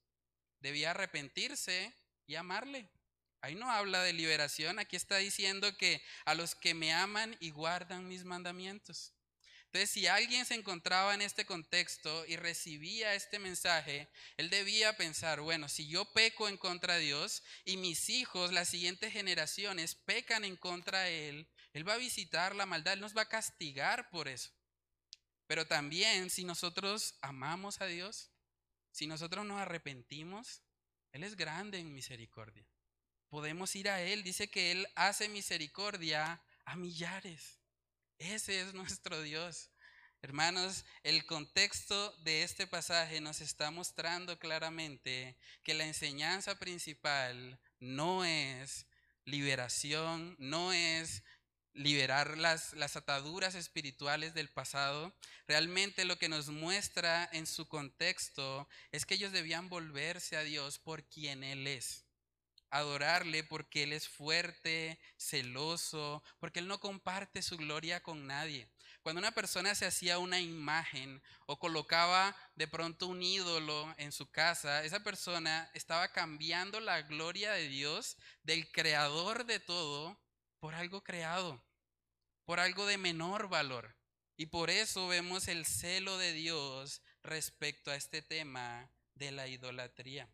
Debía 0.59 0.91
arrepentirse 0.91 1.95
y 2.27 2.35
amarle. 2.35 2.89
Ahí 3.41 3.55
no 3.55 3.71
habla 3.71 4.03
de 4.03 4.13
liberación, 4.13 4.79
aquí 4.79 4.97
está 4.97 5.17
diciendo 5.17 5.77
que 5.77 6.03
a 6.25 6.35
los 6.35 6.55
que 6.55 6.75
me 6.75 6.93
aman 6.93 7.37
y 7.41 7.51
guardan 7.51 8.09
mis 8.09 8.25
mandamientos. 8.25 9.13
Entonces, 9.73 9.91
si 9.91 10.07
alguien 10.07 10.45
se 10.45 10.55
encontraba 10.55 11.15
en 11.15 11.23
este 11.23 11.47
contexto 11.47 12.27
y 12.27 12.37
recibía 12.37 13.15
este 13.15 13.39
mensaje, 13.39 14.07
él 14.37 14.51
debía 14.51 14.99
pensar, 14.99 15.41
bueno, 15.41 15.67
si 15.67 15.89
yo 15.89 16.05
peco 16.13 16.47
en 16.47 16.59
contra 16.59 16.97
de 16.97 17.05
Dios 17.05 17.43
y 17.65 17.79
mis 17.79 18.11
hijos, 18.11 18.53
las 18.53 18.69
siguientes 18.69 19.15
generaciones, 19.15 19.95
pecan 19.95 20.45
en 20.45 20.57
contra 20.57 21.05
de 21.05 21.31
Él, 21.31 21.49
Él 21.73 21.89
va 21.89 21.95
a 21.95 21.97
visitar 21.97 22.55
la 22.55 22.67
maldad, 22.67 22.93
Él 22.93 23.01
nos 23.01 23.17
va 23.17 23.23
a 23.23 23.29
castigar 23.31 24.11
por 24.11 24.29
eso. 24.29 24.51
Pero 25.47 25.67
también 25.67 26.29
si 26.29 26.45
nosotros 26.45 27.15
amamos 27.23 27.81
a 27.81 27.87
Dios, 27.87 28.31
si 28.91 29.07
nosotros 29.07 29.47
nos 29.47 29.59
arrepentimos, 29.59 30.61
Él 31.13 31.25
es 31.25 31.35
grande 31.35 31.79
en 31.79 31.95
misericordia. 31.95 32.69
Podemos 33.31 33.75
ir 33.75 33.89
a 33.89 34.03
Él, 34.03 34.23
dice 34.23 34.51
que 34.51 34.71
Él 34.71 34.87
hace 34.97 35.31
misericordia 35.31 36.43
a 36.67 36.77
millares. 36.77 37.62
Ese 38.19 38.61
es 38.61 38.75
nuestro 38.75 39.21
Dios. 39.23 39.71
Hermanos, 40.23 40.85
el 41.03 41.27
contexto 41.27 42.17
de 42.19 42.45
este 42.45 42.69
pasaje 42.69 43.21
nos 43.21 43.41
está 43.41 43.73
mostrando 43.73 44.39
claramente 44.39 45.37
que 45.65 45.75
la 45.75 45.85
enseñanza 45.85 46.55
principal 46.59 47.59
no 47.81 48.25
es 48.25 48.87
liberación, 49.25 50.37
no 50.39 50.73
es 50.73 51.25
liberar 51.75 52.39
las, 52.39 52.73
las 52.75 52.97
ataduras 52.97 53.57
espirituales 53.57 54.33
del 54.33 54.49
pasado. 54.49 55.13
Realmente 55.49 56.05
lo 56.05 56.19
que 56.19 56.29
nos 56.29 56.51
muestra 56.51 57.29
en 57.33 57.47
su 57.47 57.67
contexto 57.67 58.69
es 58.93 59.05
que 59.05 59.15
ellos 59.15 59.33
debían 59.33 59.69
volverse 59.69 60.37
a 60.37 60.45
Dios 60.45 60.79
por 60.79 61.03
quien 61.09 61.43
Él 61.43 61.67
es 61.67 62.02
adorarle 62.73 63.45
porque 63.45 63.85
Él 63.85 63.93
es 63.93 64.09
fuerte, 64.09 64.99
celoso, 65.17 66.25
porque 66.41 66.59
Él 66.59 66.67
no 66.67 66.81
comparte 66.81 67.43
su 67.43 67.57
gloria 67.57 68.03
con 68.03 68.27
nadie. 68.27 68.69
Cuando 69.03 69.19
una 69.19 69.33
persona 69.33 69.75
se 69.75 69.85
hacía 69.85 70.19
una 70.19 70.41
imagen 70.41 71.23
o 71.47 71.59
colocaba 71.59 72.35
de 72.55 72.67
pronto 72.67 73.09
un 73.09 73.23
ídolo 73.23 73.95
en 73.99 74.11
su 74.11 74.31
casa, 74.31 74.85
esa 74.85 75.01
persona 75.01 75.71
estaba 75.75 76.13
cambiando 76.13 76.81
la 76.81 77.03
gloria 77.03 77.53
de 77.53 77.69
Dios, 77.69 78.17
del 78.43 78.71
creador 78.73 79.45
de 79.45 79.61
todo, 79.61 80.19
por 80.59 80.75
algo 80.75 81.05
creado, 81.05 81.63
por 82.45 82.59
algo 82.59 82.87
de 82.87 82.97
menor 82.97 83.49
valor. 83.49 83.95
Y 84.37 84.47
por 84.47 84.71
eso 84.71 85.09
vemos 85.09 85.47
el 85.47 85.67
celo 85.67 86.17
de 86.17 86.33
Dios 86.33 87.03
respecto 87.23 87.91
a 87.91 87.97
este 87.97 88.23
tema 88.23 88.89
de 89.15 89.31
la 89.31 89.47
idolatría. 89.47 90.29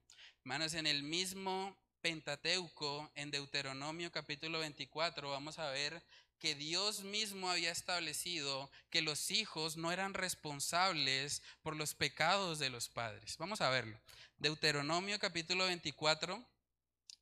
Hermanos, 0.44 0.74
en 0.74 0.86
el 0.86 1.02
mismo 1.02 1.76
En 2.08 3.30
Deuteronomio 3.30 4.10
capítulo 4.10 4.60
24, 4.60 5.30
vamos 5.30 5.58
a 5.58 5.68
ver 5.68 6.02
que 6.38 6.54
Dios 6.54 7.00
mismo 7.00 7.50
había 7.50 7.70
establecido 7.70 8.70
que 8.88 9.02
los 9.02 9.30
hijos 9.30 9.76
no 9.76 9.92
eran 9.92 10.14
responsables 10.14 11.42
por 11.60 11.76
los 11.76 11.94
pecados 11.94 12.58
de 12.58 12.70
los 12.70 12.88
padres. 12.88 13.36
Vamos 13.36 13.60
a 13.60 13.68
verlo. 13.68 14.00
Deuteronomio 14.38 15.18
capítulo 15.18 15.66
24, 15.66 16.42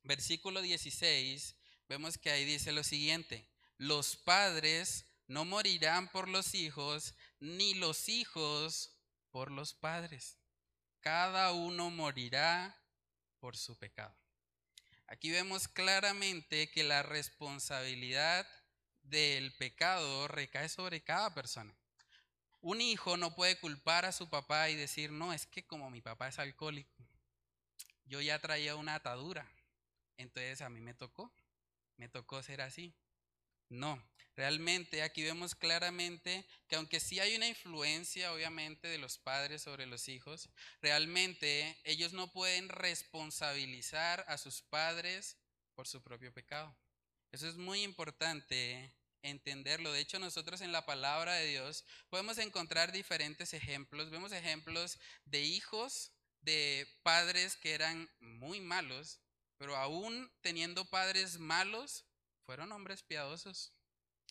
versículo 0.03 0.61
16, 0.61 1.57
vemos 1.89 2.17
que 2.17 2.31
ahí 2.31 2.45
dice 2.45 2.71
lo 2.71 2.85
siguiente, 2.85 3.45
los 3.77 4.15
padres 4.15 5.03
no 5.27 5.43
morirán 5.43 6.09
por 6.13 6.29
los 6.29 6.55
hijos, 6.55 7.13
ni 7.41 7.73
los 7.73 8.07
hijos 8.07 8.95
por 9.31 9.51
los 9.51 9.73
padres. 9.73 10.37
Cada 11.01 11.51
uno 11.51 11.89
morirá 11.89 12.81
por 13.41 13.57
su 13.57 13.77
pecado. 13.77 14.15
Aquí 15.07 15.31
vemos 15.31 15.67
claramente 15.67 16.69
que 16.69 16.83
la 16.83 17.01
responsabilidad 17.01 18.45
del 19.03 19.55
pecado 19.55 20.27
recae 20.27 20.67
sobre 20.67 21.01
cada 21.01 21.33
persona. 21.33 21.73
Un 22.59 22.81
hijo 22.81 23.15
no 23.15 23.33
puede 23.33 23.57
culpar 23.57 24.05
a 24.05 24.11
su 24.11 24.29
papá 24.29 24.69
y 24.69 24.75
decir, 24.75 25.11
no, 25.11 25.31
es 25.31 25.45
que 25.45 25.65
como 25.65 25.89
mi 25.89 26.01
papá 26.01 26.27
es 26.27 26.39
alcohólico, 26.39 27.07
yo 28.05 28.19
ya 28.19 28.39
traía 28.39 28.75
una 28.75 28.95
atadura, 28.95 29.49
entonces 30.17 30.61
a 30.61 30.69
mí 30.69 30.81
me 30.81 30.93
tocó, 30.93 31.31
me 31.95 32.09
tocó 32.09 32.43
ser 32.43 32.61
así. 32.61 32.93
No, 33.69 34.01
realmente 34.37 35.01
aquí 35.01 35.23
vemos 35.23 35.55
claramente 35.55 36.45
que 36.69 36.75
aunque 36.75 36.99
sí 36.99 37.19
hay 37.19 37.35
una 37.35 37.47
influencia 37.47 38.31
obviamente 38.31 38.87
de 38.87 38.99
los 38.99 39.17
padres 39.17 39.63
sobre 39.63 39.87
los 39.87 40.07
hijos, 40.07 40.49
realmente 40.79 41.75
ellos 41.83 42.13
no 42.13 42.31
pueden 42.31 42.69
responsabilizar 42.69 44.23
a 44.27 44.37
sus 44.37 44.61
padres 44.61 45.37
por 45.73 45.87
su 45.87 46.01
propio 46.03 46.31
pecado. 46.31 46.73
Eso 47.31 47.49
es 47.49 47.57
muy 47.57 47.81
importante 47.81 48.93
entenderlo. 49.23 49.91
De 49.91 49.99
hecho, 49.99 50.19
nosotros 50.19 50.61
en 50.61 50.71
la 50.71 50.85
palabra 50.85 51.33
de 51.33 51.47
Dios 51.47 51.83
podemos 52.09 52.37
encontrar 52.37 52.91
diferentes 52.91 53.53
ejemplos. 53.53 54.11
Vemos 54.11 54.31
ejemplos 54.31 54.99
de 55.25 55.41
hijos 55.41 56.11
de 56.41 56.87
padres 57.01 57.55
que 57.55 57.73
eran 57.73 58.07
muy 58.19 58.61
malos, 58.61 59.19
pero 59.57 59.75
aún 59.75 60.31
teniendo 60.41 60.85
padres 60.85 61.39
malos, 61.39 62.05
fueron 62.45 62.71
hombres 62.71 63.01
piadosos, 63.01 63.73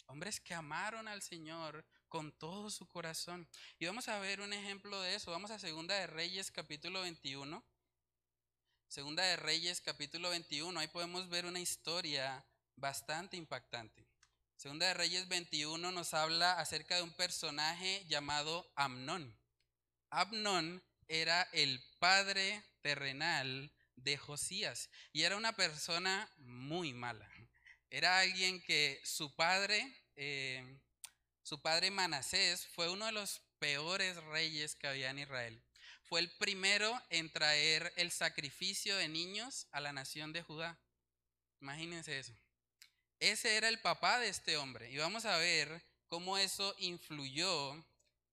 hombres 0.06 0.40
que 0.40 0.54
amaron 0.54 1.08
al 1.08 1.22
Señor 1.22 1.84
con 2.08 2.32
todo 2.32 2.70
su 2.70 2.86
corazón. 2.86 3.48
Y 3.78 3.86
vamos 3.86 4.08
a 4.08 4.18
ver 4.18 4.40
un 4.40 4.52
ejemplo 4.52 5.00
de 5.00 5.14
eso. 5.14 5.30
Vamos 5.30 5.50
a 5.50 5.58
Segunda 5.58 5.94
de 5.94 6.06
Reyes 6.06 6.50
capítulo 6.50 7.02
21. 7.02 7.62
Segunda 8.88 9.24
de 9.24 9.36
Reyes 9.36 9.80
capítulo 9.80 10.30
21. 10.30 10.78
Ahí 10.78 10.88
podemos 10.88 11.28
ver 11.28 11.46
una 11.46 11.60
historia 11.60 12.44
bastante 12.76 13.36
impactante. 13.36 14.06
Segunda 14.56 14.86
de 14.86 14.94
Reyes 14.94 15.28
21 15.28 15.92
nos 15.92 16.14
habla 16.14 16.58
acerca 16.58 16.96
de 16.96 17.02
un 17.02 17.12
personaje 17.12 18.04
llamado 18.08 18.72
Amnón. 18.74 19.36
Amnón 20.10 20.82
era 21.08 21.42
el 21.52 21.82
padre 21.98 22.64
terrenal 22.80 23.70
de 23.96 24.16
Josías 24.16 24.88
y 25.12 25.22
era 25.22 25.36
una 25.36 25.54
persona 25.54 26.30
muy 26.38 26.94
mala. 26.94 27.28
Era 27.90 28.18
alguien 28.18 28.60
que 28.62 29.00
su 29.04 29.34
padre, 29.34 29.94
eh, 30.16 30.78
su 31.42 31.60
padre 31.60 31.90
Manasés, 31.90 32.66
fue 32.68 32.90
uno 32.90 33.06
de 33.06 33.12
los 33.12 33.40
peores 33.58 34.16
reyes 34.24 34.74
que 34.74 34.88
había 34.88 35.10
en 35.10 35.20
Israel. 35.20 35.62
Fue 36.08 36.20
el 36.20 36.30
primero 36.36 37.00
en 37.10 37.32
traer 37.32 37.92
el 37.96 38.10
sacrificio 38.10 38.96
de 38.96 39.08
niños 39.08 39.66
a 39.72 39.80
la 39.80 39.92
nación 39.92 40.32
de 40.32 40.42
Judá. 40.42 40.78
Imagínense 41.60 42.18
eso. 42.18 42.34
Ese 43.18 43.56
era 43.56 43.68
el 43.68 43.80
papá 43.80 44.20
de 44.20 44.28
este 44.28 44.56
hombre. 44.56 44.90
Y 44.90 44.98
vamos 44.98 45.24
a 45.24 45.36
ver 45.38 45.82
cómo 46.06 46.38
eso 46.38 46.74
influyó 46.78 47.72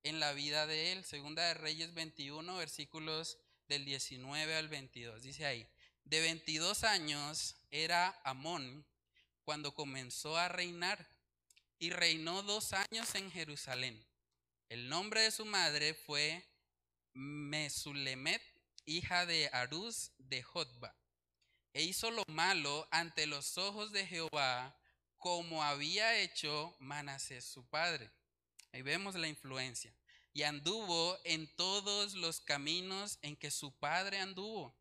en 0.03 0.19
la 0.19 0.33
vida 0.33 0.67
de 0.67 0.91
él. 0.91 1.05
Segunda 1.05 1.43
de 1.47 1.53
Reyes 1.53 1.93
21, 1.93 2.57
versículos 2.57 3.37
del 3.67 3.85
19 3.85 4.55
al 4.55 4.67
22. 4.67 5.21
Dice 5.21 5.45
ahí, 5.45 5.67
de 6.03 6.21
22 6.21 6.83
años 6.83 7.55
era 7.71 8.19
Amón 8.23 8.85
cuando 9.43 9.73
comenzó 9.73 10.37
a 10.37 10.47
reinar 10.47 11.07
y 11.79 11.89
reinó 11.89 12.43
dos 12.43 12.73
años 12.73 13.13
en 13.15 13.31
Jerusalén. 13.31 14.05
El 14.69 14.89
nombre 14.89 15.21
de 15.21 15.31
su 15.31 15.45
madre 15.45 15.93
fue 15.93 16.45
Mesulemet, 17.13 18.41
hija 18.85 19.25
de 19.25 19.49
Arús 19.53 20.11
de 20.17 20.41
Jotba 20.41 20.95
e 21.73 21.81
hizo 21.81 22.11
lo 22.11 22.23
malo 22.27 22.87
ante 22.91 23.25
los 23.25 23.57
ojos 23.57 23.91
de 23.91 24.05
Jehová, 24.05 24.77
como 25.17 25.63
había 25.63 26.17
hecho 26.19 26.75
Manasés 26.79 27.45
su 27.45 27.67
padre. 27.67 28.11
Ahí 28.71 28.83
vemos 28.83 29.15
la 29.15 29.27
influencia. 29.27 29.93
Y 30.35 30.43
anduvo 30.43 31.17
en 31.25 31.47
todos 31.55 32.13
los 32.13 32.41
caminos 32.41 33.19
en 33.21 33.35
que 33.35 33.51
su 33.51 33.71
padre 33.77 34.19
anduvo, 34.19 34.75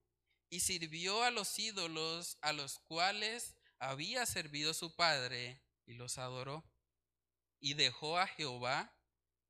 y 0.49 0.61
sirvió 0.61 1.23
a 1.23 1.31
los 1.31 1.59
ídolos 1.59 2.39
a 2.41 2.53
los 2.53 2.79
cuales 2.79 3.55
había 3.83 4.25
servido 4.27 4.75
su 4.75 4.95
padre, 4.95 5.61
y 5.87 5.95
los 5.95 6.17
adoró. 6.17 6.65
Y 7.59 7.75
dejó 7.75 8.17
a 8.17 8.29
Jehová, 8.29 8.97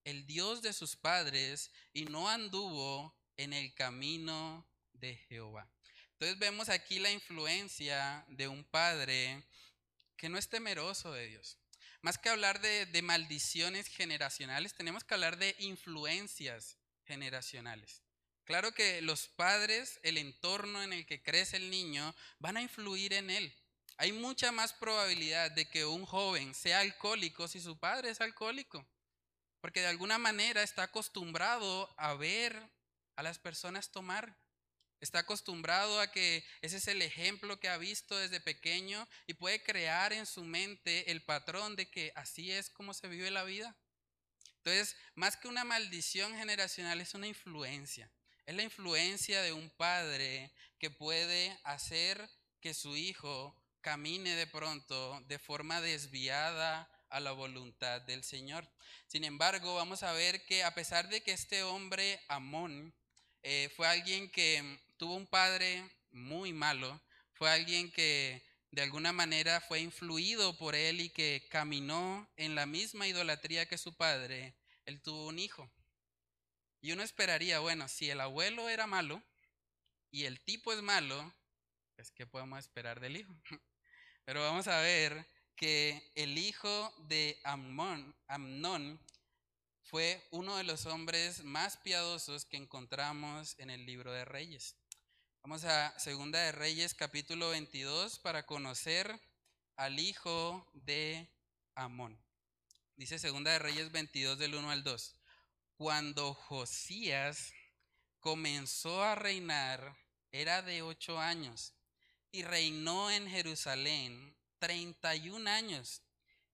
el 0.04 0.26
Dios 0.26 0.62
de 0.62 0.72
sus 0.72 0.96
padres, 0.96 1.70
y 1.92 2.06
no 2.06 2.30
anduvo 2.30 3.14
en 3.36 3.52
el 3.52 3.74
camino 3.74 4.66
de 4.94 5.16
Jehová. 5.28 5.70
Entonces 6.12 6.38
vemos 6.38 6.70
aquí 6.70 6.98
la 6.98 7.10
influencia 7.10 8.24
de 8.28 8.48
un 8.48 8.64
padre 8.64 9.44
que 10.16 10.30
no 10.30 10.38
es 10.38 10.48
temeroso 10.48 11.12
de 11.12 11.26
Dios. 11.26 11.58
Más 12.00 12.16
que 12.16 12.30
hablar 12.30 12.60
de, 12.60 12.86
de, 12.86 13.02
maldiciones 13.02 13.86
generacionales, 13.86 14.74
tenemos 14.74 15.04
que 15.04 15.14
hablar 15.14 15.36
de 15.36 15.54
influencias 15.58 16.78
generacionales. 17.04 18.02
Claro 18.44 18.72
que 18.72 19.02
los 19.02 19.28
padres, 19.28 20.00
el 20.02 20.16
entorno 20.16 20.82
en 20.82 20.92
el 20.92 21.06
que 21.06 21.22
crece 21.22 21.58
el 21.58 21.70
niño, 21.70 22.14
van 22.38 22.56
a 22.56 22.62
influir 22.62 23.12
en 23.12 23.30
él. 23.30 23.54
Hay 23.96 24.12
mucha 24.12 24.52
más 24.52 24.72
probabilidad 24.72 25.50
de 25.50 25.68
que 25.68 25.84
un 25.84 26.04
joven 26.04 26.54
sea 26.54 26.80
alcohólico 26.80 27.48
si 27.48 27.60
su 27.60 27.78
padre 27.78 28.10
es 28.10 28.20
alcohólico, 28.20 28.86
porque 29.60 29.80
de 29.80 29.86
alguna 29.86 30.18
manera 30.18 30.62
está 30.62 30.84
acostumbrado 30.84 31.92
a 31.96 32.14
ver 32.14 32.70
a 33.16 33.22
las 33.22 33.38
personas 33.38 33.90
tomar. 33.90 34.36
Está 35.00 35.20
acostumbrado 35.20 36.00
a 36.00 36.12
que 36.12 36.44
ese 36.60 36.76
es 36.76 36.86
el 36.86 37.02
ejemplo 37.02 37.58
que 37.58 37.68
ha 37.68 37.76
visto 37.76 38.16
desde 38.16 38.40
pequeño 38.40 39.08
y 39.26 39.34
puede 39.34 39.62
crear 39.62 40.12
en 40.12 40.26
su 40.26 40.44
mente 40.44 41.10
el 41.10 41.24
patrón 41.24 41.74
de 41.74 41.90
que 41.90 42.12
así 42.14 42.52
es 42.52 42.70
como 42.70 42.94
se 42.94 43.08
vive 43.08 43.30
la 43.30 43.42
vida. 43.42 43.76
Entonces, 44.58 44.96
más 45.16 45.36
que 45.36 45.48
una 45.48 45.64
maldición 45.64 46.36
generacional, 46.36 47.00
es 47.00 47.14
una 47.14 47.26
influencia. 47.26 48.12
Es 48.46 48.54
la 48.54 48.62
influencia 48.62 49.42
de 49.42 49.52
un 49.52 49.70
padre 49.70 50.52
que 50.78 50.90
puede 50.90 51.58
hacer 51.64 52.30
que 52.60 52.72
su 52.72 52.96
hijo 52.96 53.60
camine 53.82 54.34
de 54.36 54.46
pronto 54.46 55.20
de 55.26 55.38
forma 55.38 55.80
desviada 55.80 56.88
a 57.10 57.20
la 57.20 57.32
voluntad 57.32 58.00
del 58.00 58.24
Señor. 58.24 58.66
Sin 59.06 59.24
embargo, 59.24 59.74
vamos 59.74 60.02
a 60.02 60.12
ver 60.12 60.46
que 60.46 60.64
a 60.64 60.74
pesar 60.74 61.08
de 61.08 61.20
que 61.22 61.32
este 61.32 61.62
hombre, 61.62 62.18
Amón, 62.28 62.94
eh, 63.42 63.70
fue 63.76 63.86
alguien 63.86 64.30
que 64.30 64.80
tuvo 64.96 65.16
un 65.16 65.26
padre 65.26 65.84
muy 66.10 66.52
malo, 66.52 66.98
fue 67.34 67.50
alguien 67.50 67.90
que 67.90 68.42
de 68.70 68.82
alguna 68.82 69.12
manera 69.12 69.60
fue 69.60 69.80
influido 69.80 70.56
por 70.56 70.74
él 70.74 71.00
y 71.00 71.10
que 71.10 71.46
caminó 71.50 72.26
en 72.36 72.54
la 72.54 72.64
misma 72.64 73.06
idolatría 73.06 73.66
que 73.66 73.76
su 73.76 73.94
padre, 73.94 74.54
él 74.86 75.02
tuvo 75.02 75.26
un 75.26 75.38
hijo. 75.38 75.70
Y 76.80 76.92
uno 76.92 77.02
esperaría, 77.02 77.58
bueno, 77.58 77.86
si 77.88 78.08
el 78.08 78.20
abuelo 78.20 78.68
era 78.68 78.86
malo 78.86 79.22
y 80.10 80.24
el 80.24 80.40
tipo 80.40 80.72
es 80.72 80.82
malo, 80.82 81.34
pues 81.96 82.10
¿qué 82.10 82.26
podemos 82.26 82.58
esperar 82.58 83.00
del 83.00 83.18
hijo? 83.18 83.34
Pero 84.24 84.40
vamos 84.40 84.68
a 84.68 84.78
ver 84.80 85.26
que 85.56 86.12
el 86.14 86.38
hijo 86.38 86.94
de 87.08 87.40
Amnon, 87.42 89.00
fue 89.82 90.24
uno 90.30 90.56
de 90.56 90.64
los 90.64 90.86
hombres 90.86 91.42
más 91.42 91.76
piadosos 91.78 92.44
que 92.44 92.56
encontramos 92.56 93.58
en 93.58 93.68
el 93.68 93.84
libro 93.84 94.12
de 94.12 94.24
Reyes. 94.24 94.76
Vamos 95.42 95.64
a 95.64 95.98
Segunda 95.98 96.38
de 96.38 96.52
Reyes 96.52 96.94
capítulo 96.94 97.50
22 97.50 98.20
para 98.20 98.46
conocer 98.46 99.20
al 99.74 99.98
hijo 99.98 100.70
de 100.72 101.28
Amón. 101.74 102.16
Dice 102.94 103.18
Segunda 103.18 103.50
de 103.50 103.58
Reyes 103.58 103.90
22 103.90 104.38
del 104.38 104.54
1 104.54 104.70
al 104.70 104.84
2. 104.84 105.16
Cuando 105.74 106.32
Josías 106.32 107.52
comenzó 108.20 109.02
a 109.02 109.16
reinar, 109.16 109.96
era 110.30 110.62
de 110.62 110.82
ocho 110.82 111.18
años 111.18 111.74
y 112.32 112.42
reinó 112.44 113.10
en 113.10 113.28
Jerusalén 113.28 114.34
31 114.58 115.48
años. 115.48 116.02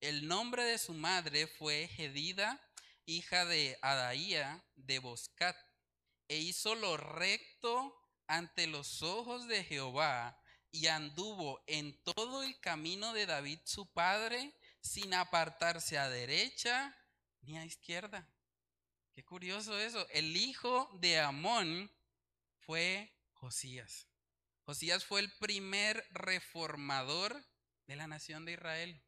El 0.00 0.26
nombre 0.26 0.64
de 0.64 0.76
su 0.78 0.92
madre 0.92 1.46
fue 1.46 1.88
Gedida, 1.88 2.60
hija 3.06 3.44
de 3.44 3.78
Adaía 3.80 4.62
de 4.74 4.98
Boscat, 4.98 5.56
e 6.26 6.36
hizo 6.36 6.74
lo 6.74 6.96
recto 6.96 7.94
ante 8.26 8.66
los 8.66 9.02
ojos 9.02 9.46
de 9.48 9.64
Jehová 9.64 10.38
y 10.70 10.88
anduvo 10.88 11.62
en 11.66 11.96
todo 12.02 12.42
el 12.42 12.58
camino 12.60 13.12
de 13.12 13.26
David 13.26 13.60
su 13.64 13.90
padre 13.92 14.52
sin 14.80 15.14
apartarse 15.14 15.96
a 15.96 16.08
derecha 16.08 16.94
ni 17.42 17.56
a 17.56 17.64
izquierda. 17.64 18.28
Qué 19.14 19.24
curioso 19.24 19.78
eso. 19.78 20.06
El 20.10 20.36
hijo 20.36 20.90
de 21.00 21.18
Amón 21.18 21.90
fue 22.60 23.10
Josías. 23.32 24.06
Josías 24.68 25.02
fue 25.02 25.20
el 25.20 25.32
primer 25.32 26.06
reformador 26.10 27.42
de 27.86 27.96
la 27.96 28.06
nación 28.06 28.44
de 28.44 28.52
Israel. 28.52 29.02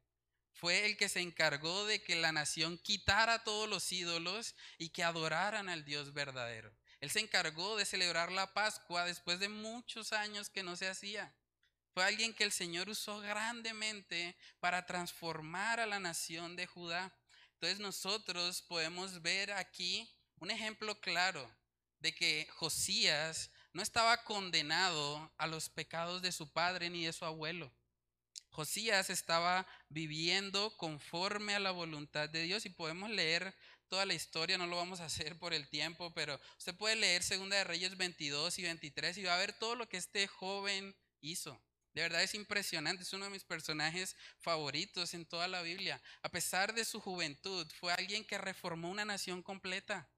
Fue 0.55 0.87
el 0.87 0.97
que 0.97 1.11
se 1.11 1.21
encargó 1.21 1.85
de 1.85 2.03
que 2.03 2.17
la 2.17 2.33
nación 2.33 2.79
quitara 2.79 3.45
todos 3.45 3.69
los 3.69 3.93
ídolos 3.93 4.55
y 4.79 4.89
que 4.89 5.05
adoraran 5.05 5.69
al 5.69 5.85
Dios 5.85 6.15
verdadero. 6.15 6.75
Él 7.03 7.11
se 7.11 7.21
encargó 7.21 7.77
de 7.77 7.85
celebrar 7.85 8.33
la 8.33 8.55
Pascua 8.55 9.05
después 9.05 9.39
de 9.39 9.51
muchos 9.51 10.15
años 10.15 10.49
que 10.49 10.63
no 10.63 10.77
se 10.77 10.89
hacía. 10.89 11.31
Fue 11.93 12.05
alguien 12.05 12.33
que 12.33 12.45
el 12.45 12.53
Señor 12.53 12.89
usó 12.89 13.21
grandemente 13.21 14.39
para 14.61 14.87
transformar 14.87 15.79
a 15.79 15.85
la 15.85 16.01
nación 16.01 16.57
de 16.57 16.65
Judá. 16.65 17.15
Entonces 17.53 17.81
nosotros 17.81 18.63
podemos 18.63 19.21
ver 19.21 19.53
aquí 19.53 20.11
un 20.37 20.51
ejemplo 20.51 20.99
claro 21.03 21.55
de 21.99 22.15
que 22.15 22.49
Josías 22.53 23.51
no 23.73 23.83
estaba 23.83 24.25
condenado 24.25 25.31
a 25.37 25.47
los 25.47 25.69
pecados 25.69 26.23
de 26.23 26.33
su 26.33 26.51
padre 26.53 26.91
ni 26.91 27.05
de 27.05 27.13
su 27.13 27.25
abuelo. 27.25 27.73
Josías 28.51 29.11
estaba 29.11 29.67
viviendo 29.89 30.77
conforme 30.77 31.55
a 31.55 31.61
la 31.61 31.71
voluntad 31.71 32.29
de 32.29 32.43
Dios 32.43 32.67
y 32.67 32.71
podemos 32.71 33.09
leer 33.11 33.55
toda 33.89 34.07
la 34.07 34.15
historia, 34.15 34.59
no 34.59 34.67
lo 34.67 34.77
vamos 34.77 35.01
a 35.01 35.07
hacer 35.07 35.39
por 35.39 35.53
el 35.53 35.69
tiempo, 35.69 36.13
pero 36.15 36.41
usted 36.59 36.75
puede 36.77 36.97
leer 36.97 37.23
Segunda 37.23 37.57
de 37.57 37.65
Reyes 37.65 37.97
22 37.97 38.59
y 38.59 38.63
23 38.63 39.19
y 39.19 39.23
va 39.25 39.35
a 39.35 39.39
ver 39.39 39.53
todo 39.53 39.75
lo 39.75 39.89
que 39.89 39.97
este 39.97 40.27
joven 40.27 40.95
hizo. 41.21 41.61
De 41.93 42.03
verdad 42.03 42.23
es 42.23 42.35
impresionante, 42.35 43.03
es 43.03 43.13
uno 43.13 43.25
de 43.25 43.33
mis 43.33 43.43
personajes 43.43 44.17
favoritos 44.39 45.13
en 45.15 45.27
toda 45.27 45.49
la 45.49 45.63
Biblia. 45.63 46.01
A 46.23 46.29
pesar 46.29 46.73
de 46.73 46.85
su 46.85 47.01
juventud, 47.01 47.67
fue 47.81 47.93
alguien 47.93 48.25
que 48.25 48.39
reformó 48.39 48.91
una 48.91 49.05
nación 49.05 49.43
completa 49.43 50.09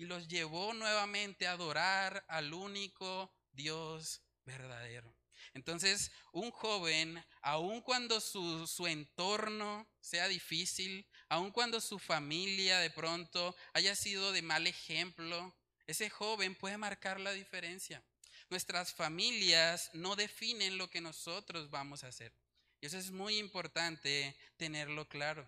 y 0.00 0.06
los 0.06 0.28
llevó 0.28 0.72
nuevamente 0.72 1.46
a 1.46 1.52
adorar 1.52 2.24
al 2.26 2.54
único 2.54 3.30
Dios 3.52 4.22
verdadero. 4.46 5.14
Entonces, 5.52 6.10
un 6.32 6.50
joven, 6.50 7.22
aun 7.42 7.82
cuando 7.82 8.18
su, 8.18 8.66
su, 8.66 8.86
entorno 8.86 9.86
sea 10.00 10.26
difícil, 10.26 11.06
aun 11.28 11.50
cuando 11.50 11.82
su 11.82 11.98
familia 11.98 12.78
de 12.78 12.88
pronto 12.88 13.54
haya 13.74 13.94
sido 13.94 14.32
de 14.32 14.40
mal 14.40 14.66
ejemplo, 14.66 15.54
ese 15.86 16.08
joven 16.08 16.54
puede 16.54 16.78
marcar 16.78 17.20
la 17.20 17.32
diferencia. 17.32 18.02
Nuestras 18.48 18.94
familias 18.94 19.90
no 19.92 20.16
definen 20.16 20.78
lo 20.78 20.88
que 20.88 21.02
nosotros 21.02 21.68
vamos 21.68 22.04
a 22.04 22.08
hacer. 22.08 22.32
Y 22.80 22.86
eso 22.86 22.96
es 22.96 23.10
muy 23.10 23.36
importante 23.36 24.34
tenerlo 24.56 25.06
claro. 25.10 25.46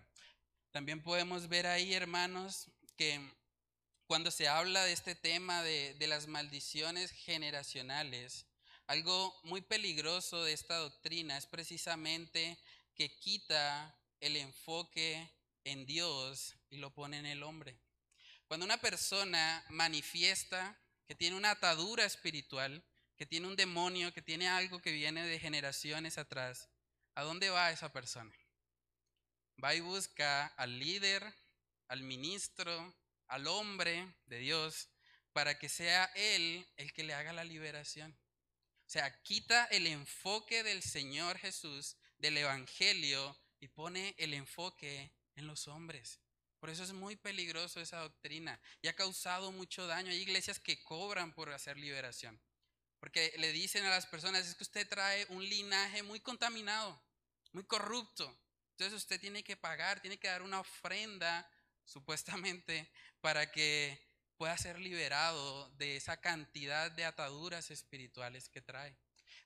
También 0.69 1.01
podemos 1.01 1.47
ver 1.47 1.65
ahí, 1.65 1.95
hermanos, 1.95 2.69
que 2.95 3.19
cuando 4.07 4.31
se 4.31 4.47
habla 4.47 4.83
de 4.83 4.93
este 4.93 5.15
tema 5.15 5.63
de, 5.63 5.93
de 5.95 6.07
las 6.07 6.27
maldiciones 6.27 7.11
generacionales, 7.11 8.45
algo 8.87 9.39
muy 9.43 9.61
peligroso 9.61 10.43
de 10.43 10.53
esta 10.53 10.77
doctrina 10.77 11.37
es 11.37 11.45
precisamente 11.45 12.59
que 12.95 13.15
quita 13.17 13.97
el 14.19 14.35
enfoque 14.35 15.29
en 15.63 15.85
Dios 15.85 16.55
y 16.69 16.77
lo 16.77 16.93
pone 16.93 17.17
en 17.17 17.25
el 17.25 17.43
hombre. 17.43 17.77
Cuando 18.47 18.65
una 18.65 18.77
persona 18.77 19.63
manifiesta 19.69 20.77
que 21.07 21.15
tiene 21.15 21.35
una 21.35 21.51
atadura 21.51 22.05
espiritual, 22.05 22.83
que 23.15 23.25
tiene 23.25 23.47
un 23.47 23.55
demonio, 23.55 24.13
que 24.13 24.21
tiene 24.21 24.47
algo 24.47 24.81
que 24.81 24.91
viene 24.91 25.25
de 25.25 25.39
generaciones 25.39 26.17
atrás, 26.17 26.69
¿a 27.15 27.23
dónde 27.23 27.49
va 27.49 27.71
esa 27.71 27.91
persona? 27.91 28.33
Va 29.63 29.73
y 29.75 29.79
busca 29.79 30.47
al 30.47 30.79
líder, 30.79 31.33
al 31.87 32.03
ministro, 32.03 32.93
al 33.33 33.47
hombre 33.47 34.15
de 34.27 34.37
Dios, 34.37 34.89
para 35.31 35.57
que 35.57 35.67
sea 35.67 36.05
él 36.15 36.67
el 36.77 36.93
que 36.93 37.03
le 37.03 37.15
haga 37.15 37.33
la 37.33 37.43
liberación. 37.43 38.11
O 38.85 38.89
sea, 38.89 39.21
quita 39.23 39.65
el 39.65 39.87
enfoque 39.87 40.61
del 40.61 40.83
Señor 40.83 41.39
Jesús, 41.39 41.97
del 42.19 42.37
Evangelio, 42.37 43.35
y 43.59 43.69
pone 43.69 44.13
el 44.17 44.33
enfoque 44.33 45.11
en 45.35 45.47
los 45.47 45.67
hombres. 45.67 46.19
Por 46.59 46.69
eso 46.69 46.83
es 46.83 46.93
muy 46.93 47.15
peligroso 47.15 47.81
esa 47.81 47.99
doctrina 47.99 48.59
y 48.81 48.87
ha 48.87 48.95
causado 48.95 49.51
mucho 49.51 49.87
daño. 49.87 50.11
Hay 50.11 50.21
iglesias 50.21 50.59
que 50.59 50.83
cobran 50.83 51.33
por 51.33 51.49
hacer 51.49 51.77
liberación. 51.77 52.39
Porque 52.99 53.33
le 53.37 53.51
dicen 53.51 53.83
a 53.85 53.89
las 53.89 54.05
personas, 54.05 54.47
es 54.47 54.55
que 54.55 54.63
usted 54.63 54.87
trae 54.87 55.25
un 55.29 55.43
linaje 55.43 56.03
muy 56.03 56.19
contaminado, 56.19 57.01
muy 57.51 57.63
corrupto. 57.63 58.37
Entonces 58.71 58.93
usted 58.93 59.19
tiene 59.19 59.43
que 59.43 59.57
pagar, 59.57 60.01
tiene 60.01 60.17
que 60.17 60.27
dar 60.27 60.41
una 60.41 60.59
ofrenda, 60.59 61.49
supuestamente, 61.85 62.89
para 63.21 63.51
que 63.51 63.99
pueda 64.37 64.57
ser 64.57 64.79
liberado 64.79 65.69
de 65.77 65.95
esa 65.95 66.19
cantidad 66.19 66.91
de 66.91 67.05
ataduras 67.05 67.71
espirituales 67.71 68.49
que 68.49 68.61
trae. 68.61 68.95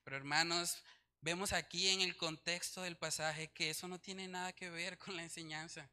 Pero 0.03 0.17
hermanos, 0.17 0.83
vemos 1.21 1.53
aquí 1.53 1.89
en 1.89 2.01
el 2.01 2.15
contexto 2.17 2.81
del 2.81 2.97
pasaje 2.97 3.51
que 3.51 3.69
eso 3.69 3.87
no 3.87 3.99
tiene 3.99 4.27
nada 4.27 4.53
que 4.53 4.69
ver 4.69 4.97
con 4.97 5.15
la 5.15 5.23
enseñanza. 5.23 5.89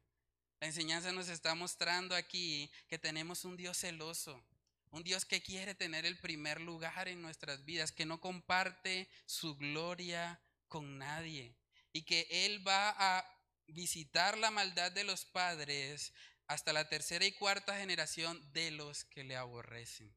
La 0.59 0.67
enseñanza 0.67 1.11
nos 1.11 1.27
está 1.27 1.53
mostrando 1.53 2.15
aquí 2.15 2.71
que 2.87 2.97
tenemos 2.97 3.45
un 3.45 3.57
Dios 3.57 3.77
celoso, 3.77 4.43
un 4.91 5.03
Dios 5.03 5.25
que 5.25 5.41
quiere 5.41 5.75
tener 5.75 6.05
el 6.05 6.17
primer 6.17 6.61
lugar 6.61 7.07
en 7.07 7.21
nuestras 7.21 7.65
vidas, 7.65 7.91
que 7.91 8.05
no 8.05 8.21
comparte 8.21 9.09
su 9.25 9.55
gloria 9.57 10.39
con 10.67 10.97
nadie 10.97 11.55
y 11.91 12.03
que 12.03 12.27
Él 12.29 12.65
va 12.67 12.95
a 12.97 13.25
visitar 13.67 14.37
la 14.37 14.51
maldad 14.51 14.91
de 14.91 15.03
los 15.03 15.25
padres 15.25 16.13
hasta 16.47 16.73
la 16.73 16.87
tercera 16.89 17.25
y 17.25 17.31
cuarta 17.31 17.77
generación 17.77 18.41
de 18.53 18.71
los 18.71 19.05
que 19.05 19.23
le 19.23 19.35
aborrecen, 19.35 20.15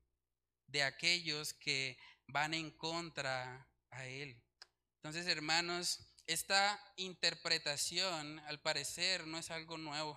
de 0.67 0.83
aquellos 0.83 1.55
que 1.55 1.99
van 2.27 2.55
en 2.55 2.71
contra 2.71 3.69
a 3.91 4.07
Él. 4.07 4.43
Entonces, 4.97 5.27
hermanos, 5.27 6.01
esta 6.27 6.79
interpretación 6.97 8.39
al 8.41 8.61
parecer 8.61 9.27
no 9.27 9.39
es 9.39 9.51
algo 9.51 9.79
nuevo, 9.79 10.17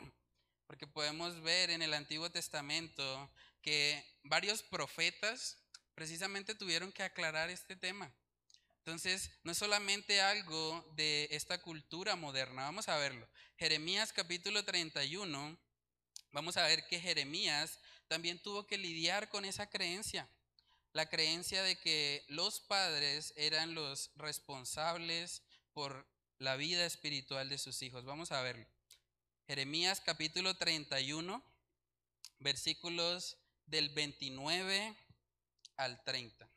porque 0.68 0.88
podemos 0.88 1.42
ver 1.42 1.70
en 1.70 1.82
el 1.82 1.94
Antiguo 1.94 2.30
Testamento 2.30 3.32
que 3.62 4.04
varios 4.24 4.64
profetas 4.64 5.58
precisamente 5.96 6.56
tuvieron 6.56 6.92
que 6.92 7.04
aclarar 7.04 7.50
este 7.50 7.76
tema. 7.76 8.12
Entonces, 8.80 9.30
no 9.44 9.52
es 9.52 9.58
solamente 9.60 10.22
algo 10.22 10.84
de 10.96 11.28
esta 11.32 11.62
cultura 11.62 12.16
moderna, 12.16 12.64
vamos 12.64 12.90
a 12.90 12.98
verlo. 12.98 13.30
Jeremías 13.56 14.12
capítulo 14.12 14.66
31, 14.66 15.58
vamos 16.32 16.58
a 16.58 16.64
ver 16.64 16.86
que 16.88 17.00
Jeremías 17.00 17.80
también 18.08 18.40
tuvo 18.40 18.68
que 18.68 18.78
lidiar 18.78 19.30
con 19.30 19.46
esa 19.46 19.70
creencia, 19.70 20.28
la 20.94 21.08
creencia 21.08 21.64
de 21.64 21.78
que 21.78 22.26
los 22.28 22.60
padres 22.60 23.34
eran 23.38 23.74
los 23.74 24.12
responsables 24.16 25.44
por 25.74 26.06
la 26.40 26.56
vida 26.56 26.86
espiritual 26.86 27.50
de 27.50 27.58
sus 27.58 27.82
hijos. 27.82 28.04
Vamos 28.04 28.32
a 28.32 28.42
verlo. 28.42 28.66
Jeremías 29.48 30.02
capítulo 30.02 30.56
31, 30.56 31.44
versículos 32.40 33.38
del 33.66 33.90
29 33.90 34.96
al 35.78 36.04
30. 36.04 36.50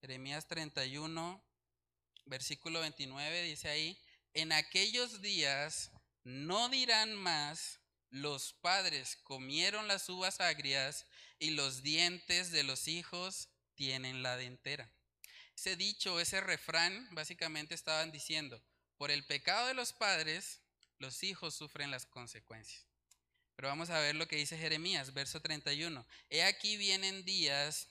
Jeremías 0.00 0.46
31, 0.46 1.42
versículo 2.24 2.80
29 2.80 3.42
dice 3.42 3.68
ahí, 3.68 3.98
en 4.32 4.52
aquellos 4.52 5.20
días 5.20 5.90
no 6.24 6.68
dirán 6.68 7.14
más 7.14 7.79
los 8.10 8.52
padres 8.54 9.16
comieron 9.22 9.88
las 9.88 10.08
uvas 10.08 10.40
agrias 10.40 11.06
y 11.38 11.50
los 11.50 11.82
dientes 11.82 12.50
de 12.50 12.64
los 12.64 12.88
hijos 12.88 13.48
tienen 13.74 14.22
la 14.22 14.36
dentera. 14.36 14.90
Ese 15.56 15.76
dicho, 15.76 16.20
ese 16.20 16.40
refrán, 16.40 17.08
básicamente 17.12 17.74
estaban 17.74 18.12
diciendo, 18.12 18.62
por 18.96 19.10
el 19.10 19.24
pecado 19.24 19.68
de 19.68 19.74
los 19.74 19.92
padres, 19.92 20.60
los 20.98 21.22
hijos 21.22 21.54
sufren 21.54 21.90
las 21.90 22.06
consecuencias. 22.06 22.86
Pero 23.56 23.68
vamos 23.68 23.90
a 23.90 24.00
ver 24.00 24.14
lo 24.14 24.26
que 24.26 24.36
dice 24.36 24.58
Jeremías, 24.58 25.12
verso 25.12 25.40
31. 25.40 26.06
He 26.30 26.42
aquí 26.42 26.76
vienen 26.76 27.24
días, 27.24 27.88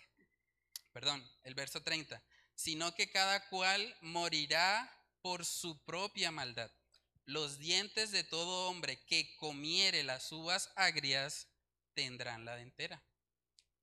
perdón, 0.91 1.23
el 1.43 1.53
verso 1.53 1.81
30, 1.81 2.21
sino 2.55 2.93
que 2.95 3.09
cada 3.09 3.47
cual 3.49 3.95
morirá 4.01 4.91
por 5.21 5.45
su 5.45 5.77
propia 5.83 6.31
maldad. 6.31 6.71
Los 7.25 7.59
dientes 7.59 8.11
de 8.11 8.23
todo 8.23 8.69
hombre 8.69 9.03
que 9.05 9.35
comiere 9.37 10.03
las 10.03 10.31
uvas 10.31 10.71
agrias 10.75 11.47
tendrán 11.93 12.45
la 12.45 12.55
dentera. 12.55 13.03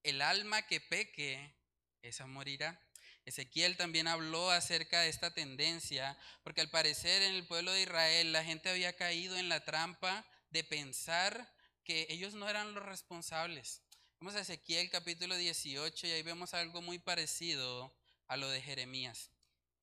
El 0.03 0.23
alma 0.23 0.67
que 0.67 0.81
peque, 0.81 1.55
esa 2.03 2.27
morirá. 2.27 2.81
Ezequiel 3.25 3.77
también 3.77 4.07
habló 4.07 4.51
acerca 4.51 5.01
de 5.01 5.09
esta 5.09 5.35
tendencia, 5.35 6.17
porque 6.45 6.61
al 6.61 6.71
parecer 6.71 7.23
en 7.23 7.35
el 7.35 7.47
pueblo 7.47 7.73
de 7.73 7.83
Israel 7.83 8.33
la 8.33 8.45
gente 8.45 8.69
había 8.69 8.95
caído 8.95 9.37
en 9.37 9.49
la 9.49 9.65
trampa 9.65 10.25
de 10.51 10.63
pensar 10.63 11.53
que 11.83 12.07
ellos 12.09 12.35
no 12.35 12.49
eran 12.49 12.73
los 12.73 12.85
responsables. 12.85 13.83
Vamos 14.21 14.35
a 14.35 14.41
Ezequiel 14.41 14.91
capítulo 14.91 15.37
18 15.37 16.07
y 16.07 16.11
ahí 16.11 16.23
vemos 16.23 16.55
algo 16.55 16.81
muy 16.83 16.99
parecido 16.99 17.95
a 18.29 18.37
lo 18.37 18.49
de 18.49 18.63
Jeremías. 18.63 19.31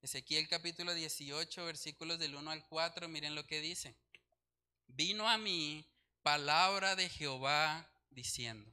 Ezequiel 0.04 0.50
capítulo 0.50 0.94
18, 0.94 1.64
versículos 1.64 2.20
del 2.20 2.36
1 2.36 2.52
al 2.52 2.68
4, 2.68 3.08
miren 3.08 3.36
lo 3.36 3.48
que 3.48 3.62
dice. 3.62 3.96
Vino 4.88 5.30
a 5.30 5.38
mí 5.38 5.90
palabra 6.24 6.98
de 6.98 7.08
Jehová 7.08 7.90
diciendo, 8.10 8.70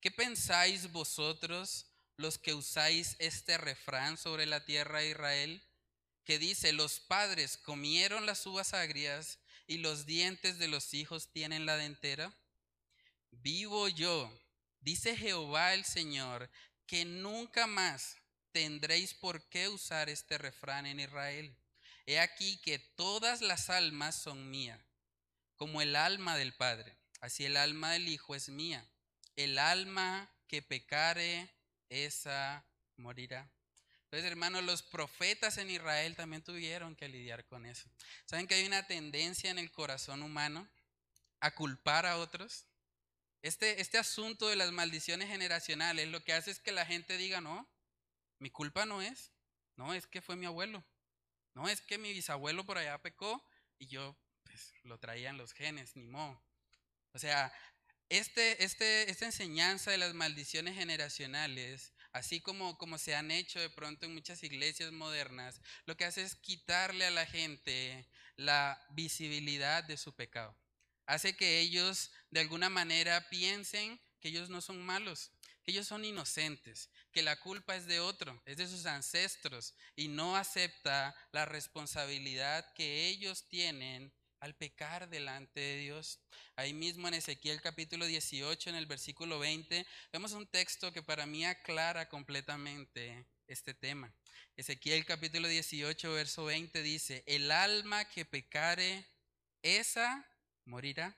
¿qué 0.00 0.10
pensáis 0.10 0.90
vosotros 0.92 1.84
los 2.16 2.38
que 2.38 2.54
usáis 2.54 3.16
este 3.18 3.58
refrán 3.58 4.16
sobre 4.16 4.46
la 4.46 4.64
tierra 4.64 5.00
de 5.00 5.10
Israel? 5.10 5.62
Que 6.24 6.38
dice, 6.38 6.72
los 6.72 7.00
padres 7.00 7.58
comieron 7.58 8.24
las 8.24 8.46
uvas 8.46 8.72
agrias 8.72 9.38
y 9.66 9.76
los 9.76 10.06
dientes 10.06 10.58
de 10.58 10.68
los 10.68 10.94
hijos 10.94 11.30
tienen 11.32 11.66
la 11.66 11.76
dentera. 11.76 12.32
Vivo 13.30 13.88
yo, 13.88 14.32
dice 14.80 15.18
Jehová 15.18 15.74
el 15.74 15.84
Señor, 15.84 16.48
que 16.86 17.04
nunca 17.04 17.66
más 17.66 18.16
tendréis 18.56 19.12
por 19.12 19.42
qué 19.50 19.68
usar 19.68 20.08
este 20.08 20.38
refrán 20.38 20.86
en 20.86 20.98
Israel. 20.98 21.54
He 22.06 22.18
aquí 22.18 22.56
que 22.62 22.78
todas 22.78 23.42
las 23.42 23.68
almas 23.68 24.14
son 24.14 24.50
mías, 24.50 24.80
como 25.56 25.82
el 25.82 25.94
alma 25.94 26.38
del 26.38 26.54
Padre, 26.54 26.96
así 27.20 27.44
el 27.44 27.58
alma 27.58 27.92
del 27.92 28.08
Hijo 28.08 28.34
es 28.34 28.48
mía. 28.48 28.82
El 29.34 29.58
alma 29.58 30.30
que 30.48 30.62
pecare, 30.62 31.50
esa 31.90 32.64
morirá. 32.96 33.46
Entonces, 34.04 34.24
hermanos, 34.24 34.64
los 34.64 34.80
profetas 34.80 35.58
en 35.58 35.68
Israel 35.68 36.16
también 36.16 36.40
tuvieron 36.40 36.96
que 36.96 37.10
lidiar 37.10 37.44
con 37.44 37.66
eso. 37.66 37.90
¿Saben 38.24 38.46
que 38.46 38.54
hay 38.54 38.64
una 38.64 38.86
tendencia 38.86 39.50
en 39.50 39.58
el 39.58 39.70
corazón 39.70 40.22
humano 40.22 40.66
a 41.40 41.50
culpar 41.54 42.06
a 42.06 42.16
otros? 42.16 42.64
Este, 43.42 43.82
este 43.82 43.98
asunto 43.98 44.48
de 44.48 44.56
las 44.56 44.72
maldiciones 44.72 45.28
generacionales 45.28 46.08
lo 46.08 46.24
que 46.24 46.32
hace 46.32 46.52
es 46.52 46.58
que 46.58 46.72
la 46.72 46.86
gente 46.86 47.18
diga, 47.18 47.42
no, 47.42 47.68
mi 48.38 48.50
culpa 48.50 48.86
no 48.86 49.02
es, 49.02 49.32
no 49.76 49.94
es 49.94 50.06
que 50.06 50.22
fue 50.22 50.36
mi 50.36 50.46
abuelo, 50.46 50.84
no 51.54 51.68
es 51.68 51.80
que 51.80 51.98
mi 51.98 52.12
bisabuelo 52.12 52.64
por 52.64 52.78
allá 52.78 53.00
pecó 53.00 53.42
y 53.78 53.86
yo 53.86 54.16
pues, 54.44 54.72
lo 54.82 54.98
traía 54.98 55.30
en 55.30 55.38
los 55.38 55.52
genes, 55.52 55.96
ni 55.96 56.06
modo. 56.06 56.42
O 57.12 57.18
sea, 57.18 57.52
este, 58.08 58.62
este, 58.62 59.10
esta 59.10 59.26
enseñanza 59.26 59.90
de 59.90 59.98
las 59.98 60.14
maldiciones 60.14 60.76
generacionales, 60.76 61.92
así 62.12 62.40
como, 62.40 62.78
como 62.78 62.98
se 62.98 63.14
han 63.14 63.30
hecho 63.30 63.58
de 63.58 63.70
pronto 63.70 64.06
en 64.06 64.14
muchas 64.14 64.42
iglesias 64.42 64.92
modernas, 64.92 65.60
lo 65.86 65.96
que 65.96 66.04
hace 66.04 66.22
es 66.22 66.36
quitarle 66.36 67.04
a 67.04 67.10
la 67.10 67.26
gente 67.26 68.06
la 68.36 68.80
visibilidad 68.90 69.82
de 69.82 69.96
su 69.96 70.14
pecado. 70.14 70.56
Hace 71.06 71.36
que 71.36 71.60
ellos 71.60 72.12
de 72.30 72.40
alguna 72.40 72.68
manera 72.68 73.28
piensen 73.28 74.00
que 74.20 74.28
ellos 74.28 74.50
no 74.50 74.60
son 74.60 74.84
malos, 74.84 75.32
que 75.64 75.72
ellos 75.72 75.86
son 75.86 76.04
inocentes, 76.04 76.90
que 77.16 77.22
la 77.22 77.40
culpa 77.40 77.74
es 77.74 77.86
de 77.86 77.98
otro, 77.98 78.38
es 78.44 78.58
de 78.58 78.68
sus 78.68 78.84
ancestros, 78.84 79.72
y 79.96 80.08
no 80.08 80.36
acepta 80.36 81.16
la 81.32 81.46
responsabilidad 81.46 82.70
que 82.74 83.06
ellos 83.06 83.48
tienen 83.48 84.12
al 84.38 84.54
pecar 84.54 85.08
delante 85.08 85.60
de 85.60 85.78
Dios. 85.78 86.20
Ahí 86.56 86.74
mismo 86.74 87.08
en 87.08 87.14
Ezequiel 87.14 87.62
capítulo 87.62 88.04
18, 88.04 88.68
en 88.68 88.76
el 88.76 88.84
versículo 88.84 89.38
20, 89.38 89.86
vemos 90.12 90.32
un 90.32 90.46
texto 90.46 90.92
que 90.92 91.02
para 91.02 91.24
mí 91.24 91.46
aclara 91.46 92.06
completamente 92.10 93.24
este 93.46 93.72
tema. 93.72 94.12
Ezequiel 94.54 95.06
capítulo 95.06 95.48
18, 95.48 96.12
verso 96.12 96.44
20 96.44 96.82
dice, 96.82 97.24
el 97.26 97.50
alma 97.50 98.04
que 98.10 98.26
pecare, 98.26 99.06
esa 99.62 100.28
morirá. 100.66 101.16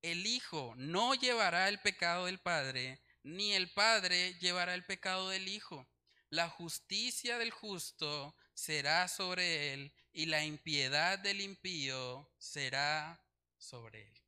El 0.00 0.24
Hijo 0.28 0.74
no 0.76 1.14
llevará 1.14 1.68
el 1.68 1.80
pecado 1.80 2.26
del 2.26 2.38
Padre, 2.38 3.00
ni 3.22 3.52
el 3.52 3.70
Padre 3.70 4.34
llevará 4.34 4.74
el 4.74 4.84
pecado 4.84 5.28
del 5.28 5.48
Hijo. 5.48 5.86
La 6.30 6.48
justicia 6.48 7.38
del 7.38 7.50
justo 7.50 8.36
será 8.54 9.08
sobre 9.08 9.72
él 9.72 9.92
y 10.12 10.26
la 10.26 10.44
impiedad 10.44 11.18
del 11.18 11.40
impío 11.40 12.30
será 12.38 13.22
sobre 13.56 14.02
él. 14.02 14.22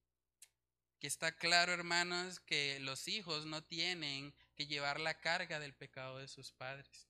Que 0.99 1.07
está 1.07 1.37
claro, 1.37 1.73
hermanos, 1.73 2.41
que 2.41 2.79
los 2.81 3.09
hijos 3.09 3.47
no 3.47 3.63
tienen 3.63 4.35
que 4.55 4.67
llevar 4.67 5.01
la 5.01 5.21
carga 5.21 5.59
del 5.61 5.75
pecado 5.75 6.19
de 6.19 6.29
sus 6.29 6.53
padres. 6.53 7.09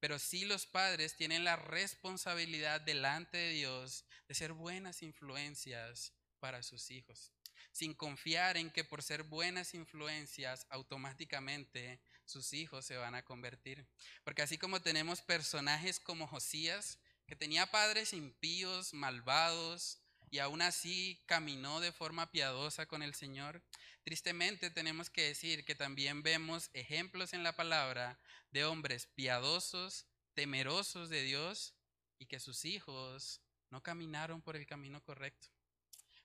Pero 0.00 0.18
sí 0.18 0.44
los 0.44 0.66
padres 0.66 1.16
tienen 1.16 1.44
la 1.44 1.56
responsabilidad 1.56 2.80
delante 2.80 3.36
de 3.36 3.50
Dios 3.50 4.04
de 4.28 4.34
ser 4.34 4.52
buenas 4.52 5.02
influencias 5.02 6.12
para 6.40 6.62
sus 6.62 6.90
hijos 6.90 7.32
sin 7.72 7.94
confiar 7.94 8.56
en 8.56 8.70
que 8.70 8.84
por 8.84 9.02
ser 9.02 9.22
buenas 9.24 9.74
influencias 9.74 10.66
automáticamente 10.70 12.00
sus 12.24 12.52
hijos 12.52 12.84
se 12.84 12.96
van 12.96 13.14
a 13.14 13.24
convertir. 13.24 13.86
Porque 14.24 14.42
así 14.42 14.58
como 14.58 14.80
tenemos 14.80 15.22
personajes 15.22 15.98
como 15.98 16.26
Josías, 16.26 16.98
que 17.26 17.34
tenía 17.34 17.66
padres 17.66 18.12
impíos, 18.12 18.94
malvados, 18.94 19.98
y 20.30 20.38
aún 20.38 20.62
así 20.62 21.22
caminó 21.26 21.80
de 21.80 21.92
forma 21.92 22.30
piadosa 22.30 22.86
con 22.86 23.02
el 23.02 23.14
Señor, 23.14 23.62
tristemente 24.02 24.70
tenemos 24.70 25.10
que 25.10 25.24
decir 25.24 25.64
que 25.64 25.74
también 25.74 26.22
vemos 26.22 26.70
ejemplos 26.72 27.34
en 27.34 27.42
la 27.42 27.54
palabra 27.54 28.18
de 28.50 28.64
hombres 28.64 29.06
piadosos, 29.14 30.06
temerosos 30.34 31.10
de 31.10 31.22
Dios, 31.22 31.74
y 32.18 32.26
que 32.26 32.40
sus 32.40 32.64
hijos 32.64 33.42
no 33.68 33.82
caminaron 33.82 34.40
por 34.42 34.56
el 34.56 34.66
camino 34.66 35.02
correcto. 35.02 35.48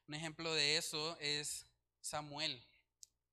Un 0.07 0.13
ejemplo 0.13 0.53
de 0.53 0.77
eso 0.77 1.17
es 1.19 1.65
Samuel. 2.01 2.65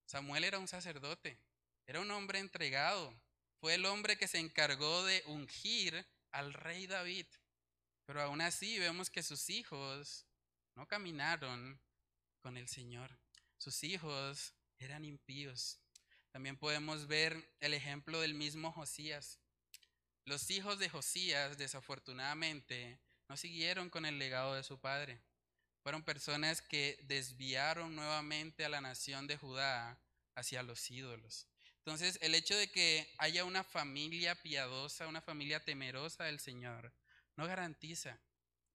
Samuel 0.06 0.44
era 0.44 0.58
un 0.58 0.68
sacerdote, 0.68 1.38
era 1.86 2.00
un 2.00 2.10
hombre 2.10 2.40
entregado, 2.40 3.14
fue 3.60 3.74
el 3.74 3.86
hombre 3.86 4.18
que 4.18 4.28
se 4.28 4.38
encargó 4.38 5.04
de 5.04 5.22
ungir 5.26 6.06
al 6.32 6.52
rey 6.52 6.86
David. 6.86 7.26
Pero 8.06 8.20
aún 8.20 8.40
así 8.40 8.78
vemos 8.78 9.08
que 9.08 9.22
sus 9.22 9.48
hijos 9.50 10.26
no 10.74 10.86
caminaron 10.86 11.80
con 12.40 12.56
el 12.56 12.68
Señor. 12.68 13.16
Sus 13.56 13.84
hijos 13.84 14.52
eran 14.78 15.04
impíos. 15.04 15.78
También 16.32 16.56
podemos 16.56 17.06
ver 17.06 17.54
el 17.60 17.72
ejemplo 17.72 18.20
del 18.20 18.34
mismo 18.34 18.72
Josías. 18.72 19.38
Los 20.24 20.50
hijos 20.50 20.78
de 20.78 20.88
Josías, 20.88 21.56
desafortunadamente, 21.56 22.98
no 23.28 23.36
siguieron 23.36 23.88
con 23.88 24.04
el 24.04 24.18
legado 24.18 24.54
de 24.54 24.64
su 24.64 24.78
padre. 24.78 25.22
Fueron 25.84 26.02
personas 26.02 26.62
que 26.62 26.98
desviaron 27.02 27.94
nuevamente 27.94 28.64
a 28.64 28.70
la 28.70 28.80
nación 28.80 29.26
de 29.26 29.36
Judá 29.36 30.00
hacia 30.34 30.62
los 30.62 30.90
ídolos. 30.90 31.46
Entonces, 31.76 32.18
el 32.22 32.34
hecho 32.34 32.56
de 32.56 32.70
que 32.70 33.14
haya 33.18 33.44
una 33.44 33.62
familia 33.62 34.34
piadosa, 34.34 35.06
una 35.06 35.20
familia 35.20 35.62
temerosa 35.62 36.24
del 36.24 36.40
Señor, 36.40 36.90
no 37.36 37.46
garantiza 37.46 38.18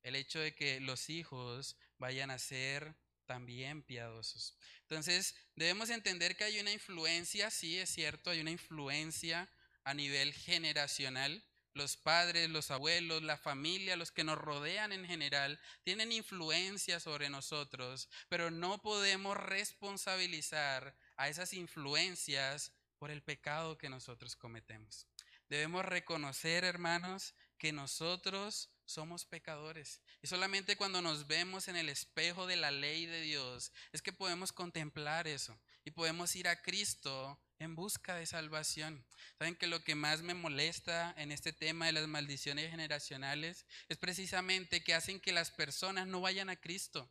el 0.03 0.15
hecho 0.15 0.39
de 0.39 0.53
que 0.53 0.79
los 0.81 1.09
hijos 1.09 1.77
vayan 1.97 2.29
a 2.29 2.37
ser 2.37 2.93
también 3.25 3.81
piadosos. 3.81 4.55
Entonces, 4.81 5.33
debemos 5.55 5.89
entender 5.89 6.37
que 6.37 6.43
hay 6.43 6.59
una 6.59 6.71
influencia, 6.71 7.49
sí 7.49 7.79
es 7.79 7.89
cierto, 7.89 8.29
hay 8.29 8.41
una 8.41 8.51
influencia 8.51 9.49
a 9.83 9.95
nivel 9.95 10.31
generacional, 10.31 11.43
los 11.73 11.97
padres, 11.97 12.49
los 12.49 12.71
abuelos, 12.71 13.23
la 13.23 13.37
familia, 13.37 13.95
los 13.95 14.11
que 14.11 14.23
nos 14.23 14.37
rodean 14.37 14.91
en 14.91 15.05
general, 15.05 15.59
tienen 15.83 16.11
influencia 16.11 16.99
sobre 16.99 17.29
nosotros, 17.29 18.09
pero 18.27 18.51
no 18.51 18.81
podemos 18.81 19.37
responsabilizar 19.37 20.95
a 21.15 21.29
esas 21.29 21.53
influencias 21.53 22.71
por 22.97 23.11
el 23.11 23.21
pecado 23.21 23.77
que 23.77 23.89
nosotros 23.89 24.35
cometemos. 24.35 25.07
Debemos 25.47 25.85
reconocer, 25.85 26.63
hermanos, 26.63 27.33
que 27.57 27.71
nosotros 27.71 28.69
somos 28.85 29.25
pecadores. 29.25 30.01
Y 30.21 30.27
solamente 30.27 30.75
cuando 30.75 31.01
nos 31.01 31.27
vemos 31.27 31.67
en 31.67 31.75
el 31.75 31.89
espejo 31.89 32.47
de 32.47 32.55
la 32.55 32.71
ley 32.71 33.05
de 33.05 33.21
Dios 33.21 33.71
es 33.91 34.01
que 34.01 34.13
podemos 34.13 34.51
contemplar 34.51 35.27
eso 35.27 35.59
y 35.85 35.91
podemos 35.91 36.35
ir 36.35 36.47
a 36.47 36.61
Cristo 36.61 37.39
en 37.59 37.75
busca 37.75 38.15
de 38.15 38.25
salvación. 38.25 39.05
Saben 39.37 39.55
que 39.55 39.67
lo 39.67 39.83
que 39.83 39.95
más 39.95 40.21
me 40.21 40.33
molesta 40.33 41.13
en 41.17 41.31
este 41.31 41.53
tema 41.53 41.85
de 41.85 41.91
las 41.91 42.07
maldiciones 42.07 42.71
generacionales 42.71 43.65
es 43.89 43.97
precisamente 43.97 44.83
que 44.83 44.93
hacen 44.93 45.19
que 45.19 45.33
las 45.33 45.51
personas 45.51 46.07
no 46.07 46.21
vayan 46.21 46.49
a 46.49 46.55
Cristo, 46.55 47.09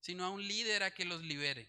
sino 0.00 0.24
a 0.24 0.30
un 0.30 0.46
líder 0.46 0.82
a 0.82 0.90
que 0.90 1.04
los 1.04 1.22
libere, 1.22 1.68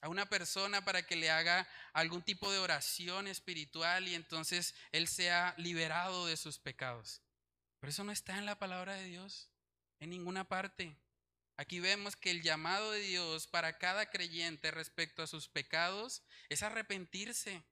a 0.00 0.08
una 0.08 0.28
persona 0.28 0.84
para 0.84 1.06
que 1.06 1.16
le 1.16 1.30
haga 1.30 1.68
algún 1.92 2.22
tipo 2.22 2.50
de 2.50 2.58
oración 2.58 3.28
espiritual 3.28 4.08
y 4.08 4.14
entonces 4.14 4.74
él 4.90 5.06
sea 5.06 5.54
liberado 5.56 6.26
de 6.26 6.36
sus 6.36 6.58
pecados. 6.58 7.22
Pero 7.78 7.90
eso 7.90 8.04
no 8.04 8.12
está 8.12 8.38
en 8.38 8.46
la 8.46 8.58
palabra 8.58 8.94
de 8.94 9.04
Dios, 9.04 9.48
en 10.00 10.10
ninguna 10.10 10.44
parte. 10.44 10.96
Aquí 11.56 11.80
vemos 11.80 12.16
que 12.16 12.30
el 12.30 12.42
llamado 12.42 12.92
de 12.92 13.00
Dios 13.00 13.46
para 13.46 13.78
cada 13.78 14.10
creyente 14.10 14.70
respecto 14.70 15.22
a 15.22 15.26
sus 15.26 15.48
pecados 15.48 16.22
es 16.48 16.62
arrepentirse, 16.62 17.62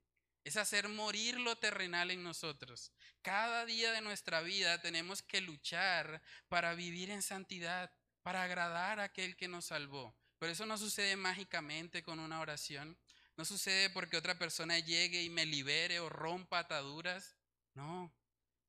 es 0.45 0.57
hacer 0.57 0.89
morir 0.89 1.41
lo 1.41 1.57
terrenal 1.57 2.11
en 2.11 2.23
nosotros. 2.23 2.93
Cada 3.23 3.65
día 3.65 3.93
de 3.93 4.01
nuestra 4.01 4.43
vida 4.43 4.81
tenemos 4.81 5.23
que 5.23 5.41
luchar 5.41 6.23
para 6.49 6.75
vivir 6.75 7.11
en 7.11 7.23
santidad, 7.23 7.93
para 8.23 8.43
agradar 8.43 9.01
a 9.01 9.05
aquel 9.05 9.37
que 9.37 9.49
nos 9.49 9.67
salvó. 9.67 10.15
Pero 10.39 10.53
eso 10.53 10.67
no 10.67 10.79
sucede 10.79 11.17
mágicamente 11.17 12.03
con 12.03 12.19
una 12.19 12.41
oración. 12.41 12.99
No 13.37 13.45
sucede 13.45 13.91
porque 13.91 14.17
otra 14.17 14.39
persona 14.39 14.79
llegue 14.79 15.23
y 15.23 15.31
me 15.31 15.47
libere 15.47 16.01
o 16.01 16.09
rompa 16.09 16.61
ataduras. 16.61 17.37
No, 17.75 18.13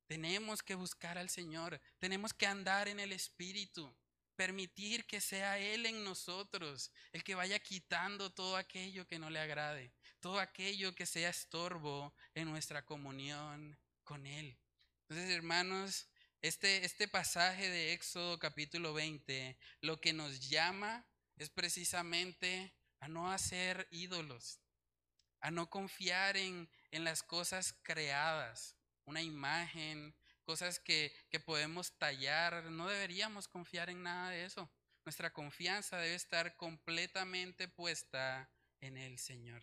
tenemos 0.06 0.62
que 0.62 0.74
buscar 0.74 1.18
al 1.18 1.30
Señor. 1.30 1.80
Tenemos 1.98 2.32
que 2.34 2.46
andar 2.46 2.88
en 2.88 3.00
el 3.00 3.12
Espíritu 3.12 3.94
permitir 4.36 5.06
que 5.06 5.20
sea 5.20 5.58
Él 5.58 5.86
en 5.86 6.04
nosotros, 6.04 6.90
el 7.12 7.22
que 7.24 7.34
vaya 7.34 7.58
quitando 7.58 8.30
todo 8.30 8.56
aquello 8.56 9.06
que 9.06 9.18
no 9.18 9.30
le 9.30 9.38
agrade, 9.38 9.92
todo 10.20 10.40
aquello 10.40 10.94
que 10.94 11.06
sea 11.06 11.30
estorbo 11.30 12.14
en 12.34 12.50
nuestra 12.50 12.84
comunión 12.84 13.78
con 14.04 14.26
Él. 14.26 14.56
Entonces, 15.08 15.30
hermanos, 15.30 16.08
este, 16.40 16.84
este 16.84 17.06
pasaje 17.06 17.68
de 17.68 17.92
Éxodo 17.92 18.38
capítulo 18.38 18.94
20 18.94 19.56
lo 19.80 20.00
que 20.00 20.12
nos 20.12 20.48
llama 20.48 21.06
es 21.36 21.50
precisamente 21.50 22.74
a 22.98 23.08
no 23.08 23.30
hacer 23.30 23.86
ídolos, 23.90 24.58
a 25.40 25.50
no 25.50 25.70
confiar 25.70 26.36
en, 26.36 26.68
en 26.90 27.04
las 27.04 27.22
cosas 27.22 27.74
creadas, 27.82 28.76
una 29.04 29.22
imagen, 29.22 30.14
cosas 30.42 30.78
que, 30.78 31.12
podemos 31.44 31.98
tallar. 31.98 32.64
No 32.64 32.88
deberíamos 32.88 33.48
confiar 33.48 33.90
en 33.90 34.02
nada 34.02 34.30
de 34.30 34.44
eso. 34.44 34.70
Nuestra 35.04 35.32
confianza 35.32 35.98
debe 35.98 36.14
estar 36.14 36.56
completamente 36.56 37.68
puesta 37.68 38.48
en 38.80 38.96
el 38.96 39.18
Señor. 39.18 39.62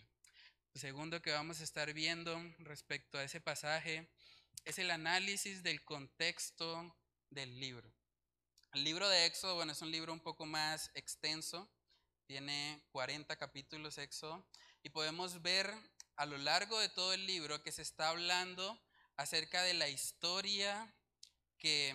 Lo 0.74 0.82
segundo 0.82 1.22
que 1.22 1.32
vamos 1.32 1.62
a 1.62 1.64
estar 1.64 1.94
viendo 1.94 2.38
respecto 2.60 3.18
a 3.18 3.24
ese 3.24 3.42
pasaje 3.42 4.10
es 4.66 4.78
el 4.80 4.92
análisis 4.92 5.64
del 5.64 5.84
contexto 5.84 6.96
del 7.30 7.60
libro. 7.60 7.92
El 8.74 8.84
libro 8.84 9.10
de 9.10 9.26
Éxodo, 9.26 9.56
bueno, 9.56 9.72
es 9.72 9.82
un 9.82 9.92
libro 9.92 10.14
un 10.14 10.20
poco 10.20 10.46
más 10.46 10.92
extenso, 10.94 11.68
tiene 12.28 12.84
40 12.92 13.36
capítulos 13.38 13.98
Éxodo, 13.98 14.46
y 14.84 14.90
podemos 14.90 15.42
ver 15.42 15.74
a 16.18 16.26
lo 16.26 16.38
largo 16.38 16.80
de 16.80 16.90
todo 16.90 17.14
el 17.14 17.26
libro 17.26 17.64
que 17.64 17.72
se 17.72 17.82
está 17.82 18.10
hablando 18.10 18.80
acerca 19.20 19.64
de 19.64 19.74
la 19.74 19.90
historia 19.90 20.96
que, 21.58 21.94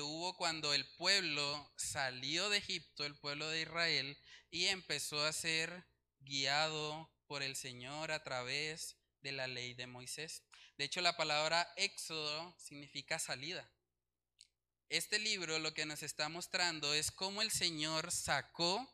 hubo 0.00 0.36
cuando 0.36 0.72
el 0.72 0.86
pueblo 0.96 1.70
salió 1.76 2.48
de 2.50 2.58
Egipto, 2.58 3.04
el 3.04 3.16
pueblo 3.16 3.48
de 3.48 3.62
Israel, 3.62 4.16
y 4.48 4.66
empezó 4.66 5.24
a 5.24 5.32
ser 5.32 5.84
guiado 6.20 7.10
por 7.26 7.42
el 7.42 7.56
Señor 7.56 8.12
a 8.12 8.22
través 8.22 8.96
de 9.22 9.32
la 9.32 9.48
ley 9.48 9.74
de 9.74 9.88
Moisés. 9.88 10.44
De 10.78 10.84
hecho, 10.84 11.00
la 11.00 11.16
palabra 11.16 11.68
éxodo 11.76 12.56
significa 12.58 13.18
salida. 13.18 13.68
Este 14.88 15.18
libro 15.18 15.58
lo 15.58 15.74
que 15.74 15.84
nos 15.84 16.04
está 16.04 16.28
mostrando 16.28 16.94
es 16.94 17.10
cómo 17.10 17.42
el 17.42 17.50
Señor 17.50 18.12
sacó 18.12 18.88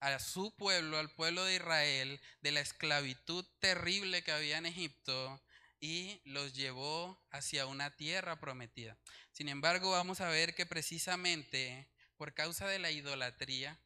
a 0.00 0.18
su 0.18 0.54
pueblo, 0.56 0.98
al 0.98 1.10
pueblo 1.14 1.42
de 1.44 1.56
Israel, 1.56 2.20
de 2.42 2.52
la 2.52 2.60
esclavitud 2.60 3.46
terrible 3.60 4.22
que 4.22 4.32
había 4.32 4.58
en 4.58 4.66
Egipto 4.66 5.42
y 5.84 6.22
los 6.24 6.54
llevó 6.54 7.22
hacia 7.30 7.66
una 7.66 7.94
tierra 7.94 8.40
prometida. 8.40 8.96
Sin 9.32 9.50
embargo, 9.50 9.90
vamos 9.90 10.22
a 10.22 10.30
ver 10.30 10.54
que 10.54 10.64
precisamente 10.64 11.86
por 12.16 12.32
causa 12.32 12.66
de 12.66 12.78
la 12.78 12.90
idolatría, 12.90 13.78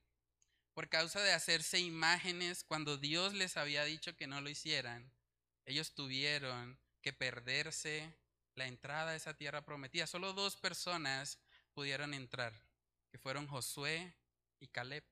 por 0.75 0.89
causa 0.89 1.21
de 1.21 1.33
hacerse 1.33 1.81
imágenes 1.81 2.63
cuando 2.63 2.99
Dios 2.99 3.35
les 3.35 3.57
había 3.57 3.83
dicho 3.83 4.17
que 4.17 4.29
no 4.29 4.41
lo 4.41 4.49
hicieran, 4.49 5.13
ellos 5.67 5.97
tuvieron 5.97 6.79
que 7.03 7.13
perderse 7.13 8.15
la 8.55 8.69
entrada 8.69 9.11
a 9.11 9.17
esa 9.17 9.35
tierra 9.35 9.65
prometida. 9.65 10.07
Solo 10.07 10.35
dos 10.35 10.55
personas 10.55 11.41
pudieron 11.73 12.15
entrar, 12.15 12.53
que 13.11 13.19
fueron 13.19 13.49
Josué 13.49 14.15
y 14.61 14.69
Caleb. 14.69 15.03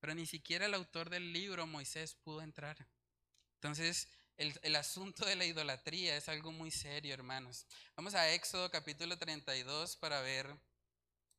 Pero 0.00 0.14
ni 0.14 0.26
siquiera 0.26 0.66
el 0.66 0.74
autor 0.74 1.08
del 1.08 1.32
libro, 1.32 1.66
Moisés, 1.66 2.14
pudo 2.14 2.42
entrar. 2.42 2.86
Entonces, 3.54 4.10
el, 4.36 4.76
asunto 4.76 5.24
de 5.24 5.34
la 5.34 5.46
idolatría 5.46 6.16
es 6.16 6.28
algo 6.28 6.52
muy 6.52 6.70
serio, 6.70 7.14
hermanos. 7.14 7.66
Vamos 7.96 8.14
a 8.14 8.30
Éxodo 8.32 8.70
capítulo 8.70 9.16
32 9.16 9.96
para 9.96 10.20
ver 10.20 10.46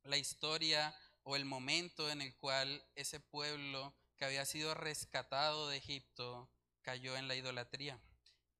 la 0.02 0.16
historia 0.16 0.94
o 1.22 1.36
el 1.36 1.44
momento 1.44 2.10
en 2.10 2.22
el 2.22 2.34
cual 2.36 2.84
ese 2.96 3.20
pueblo 3.20 3.94
que 4.16 4.24
había 4.24 4.44
sido 4.44 4.74
rescatado 4.74 5.68
de 5.68 5.76
Egipto 5.76 6.50
cayó 6.82 7.16
en 7.16 7.28
la 7.28 7.36
idolatría. 7.36 8.00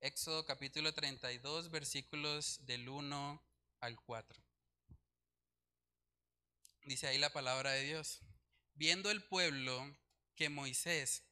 Éxodo 0.00 0.46
capítulo 0.46 0.94
32 0.94 1.70
versículos 1.70 2.64
del 2.64 2.88
1 2.88 3.42
al 3.80 4.00
4. 4.00 4.40
Dice 6.84 7.08
ahí 7.08 7.18
la 7.18 7.32
palabra 7.32 7.72
de 7.72 7.82
Dios. 7.82 8.20
Viendo 8.74 9.10
el 9.10 9.24
pueblo 9.24 9.96
que 10.36 10.48
Moisés 10.48 11.27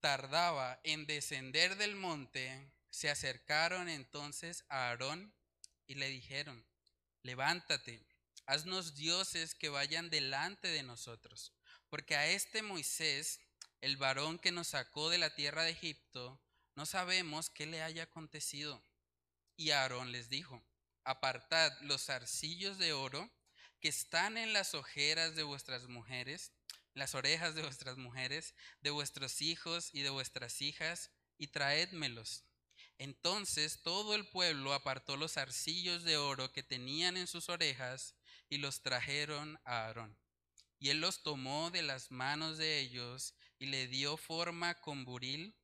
tardaba 0.00 0.80
en 0.84 1.06
descender 1.06 1.76
del 1.76 1.94
monte, 1.94 2.72
se 2.90 3.10
acercaron 3.10 3.88
entonces 3.88 4.64
a 4.68 4.88
Aarón 4.88 5.34
y 5.86 5.94
le 5.94 6.08
dijeron, 6.08 6.66
levántate, 7.22 8.04
haznos 8.46 8.94
dioses 8.94 9.54
que 9.54 9.68
vayan 9.68 10.10
delante 10.10 10.68
de 10.68 10.82
nosotros, 10.82 11.52
porque 11.88 12.16
a 12.16 12.26
este 12.28 12.62
Moisés, 12.62 13.40
el 13.80 13.96
varón 13.96 14.38
que 14.38 14.52
nos 14.52 14.68
sacó 14.68 15.08
de 15.10 15.18
la 15.18 15.34
tierra 15.34 15.62
de 15.62 15.70
Egipto, 15.70 16.40
no 16.74 16.86
sabemos 16.86 17.50
qué 17.50 17.66
le 17.66 17.82
haya 17.82 18.04
acontecido. 18.04 18.82
Y 19.56 19.70
Aarón 19.70 20.12
les 20.12 20.28
dijo, 20.28 20.62
apartad 21.04 21.72
los 21.82 22.08
arcillos 22.10 22.78
de 22.78 22.92
oro 22.92 23.30
que 23.80 23.88
están 23.88 24.36
en 24.36 24.52
las 24.52 24.74
ojeras 24.74 25.34
de 25.34 25.42
vuestras 25.42 25.88
mujeres 25.88 26.52
las 26.94 27.14
orejas 27.14 27.54
de 27.54 27.62
vuestras 27.62 27.96
mujeres, 27.96 28.54
de 28.80 28.90
vuestros 28.90 29.42
hijos 29.42 29.90
y 29.92 30.02
de 30.02 30.10
vuestras 30.10 30.60
hijas, 30.62 31.10
y 31.38 31.48
traédmelos. 31.48 32.44
Entonces 32.98 33.82
todo 33.82 34.14
el 34.14 34.26
pueblo 34.28 34.74
apartó 34.74 35.16
los 35.16 35.38
arcillos 35.38 36.04
de 36.04 36.18
oro 36.18 36.52
que 36.52 36.62
tenían 36.62 37.16
en 37.16 37.26
sus 37.26 37.48
orejas 37.48 38.14
y 38.50 38.58
los 38.58 38.82
trajeron 38.82 39.58
a 39.64 39.86
Aarón. 39.86 40.18
Y 40.78 40.90
él 40.90 41.00
los 41.00 41.22
tomó 41.22 41.70
de 41.70 41.82
las 41.82 42.10
manos 42.10 42.58
de 42.58 42.78
ellos 42.78 43.34
y 43.58 43.66
le 43.66 43.86
dio 43.86 44.16
forma 44.18 44.80
con 44.80 45.04
buril 45.04 45.56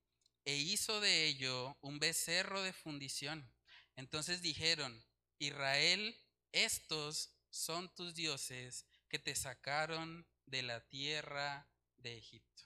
e 0.45 0.55
hizo 0.55 0.99
de 0.99 1.25
ello 1.25 1.77
un 1.81 1.99
becerro 1.99 2.63
de 2.63 2.73
fundición. 2.73 3.51
Entonces 3.95 4.41
dijeron, 4.41 5.03
Israel, 5.39 6.17
estos 6.51 7.31
son 7.49 7.93
tus 7.95 8.15
dioses 8.15 8.85
que 9.09 9.19
te 9.19 9.35
sacaron 9.35 10.25
de 10.47 10.63
la 10.63 10.81
tierra 10.87 11.67
de 11.97 12.17
Egipto. 12.17 12.63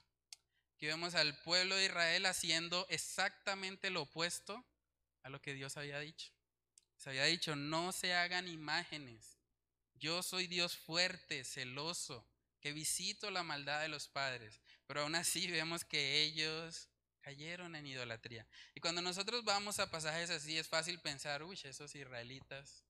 Aquí 0.74 0.86
vemos 0.86 1.14
al 1.14 1.38
pueblo 1.42 1.76
de 1.76 1.84
Israel 1.84 2.26
haciendo 2.26 2.86
exactamente 2.88 3.90
lo 3.90 4.02
opuesto 4.02 4.64
a 5.22 5.28
lo 5.28 5.40
que 5.40 5.54
Dios 5.54 5.76
había 5.76 6.00
dicho. 6.00 6.32
Se 6.96 7.10
había 7.10 7.24
dicho, 7.24 7.54
no 7.54 7.92
se 7.92 8.14
hagan 8.14 8.48
imágenes. 8.48 9.38
Yo 9.94 10.22
soy 10.22 10.46
Dios 10.46 10.76
fuerte, 10.76 11.44
celoso, 11.44 12.26
que 12.60 12.72
visito 12.72 13.30
la 13.30 13.42
maldad 13.42 13.80
de 13.80 13.88
los 13.88 14.08
padres. 14.08 14.60
Pero 14.86 15.02
aún 15.02 15.14
así 15.14 15.46
vemos 15.50 15.84
que 15.84 16.22
ellos 16.22 16.88
cayeron 17.20 17.76
en 17.76 17.86
idolatría. 17.86 18.46
Y 18.74 18.80
cuando 18.80 19.02
nosotros 19.02 19.44
vamos 19.44 19.78
a 19.78 19.90
pasajes 19.90 20.30
así, 20.30 20.58
es 20.58 20.68
fácil 20.68 20.98
pensar, 20.98 21.42
uy, 21.42 21.58
esos 21.62 21.94
israelitas 21.94 22.84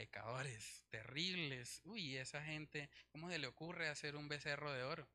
pecadores, 0.00 0.86
terribles. 0.88 1.82
Uy, 1.84 2.16
esa 2.16 2.42
gente, 2.42 2.88
¿cómo 3.12 3.28
se 3.28 3.38
le 3.38 3.46
ocurre 3.46 3.90
hacer 3.90 4.16
un 4.16 4.28
becerro 4.28 4.72
de 4.72 4.82
oro? 4.82 5.06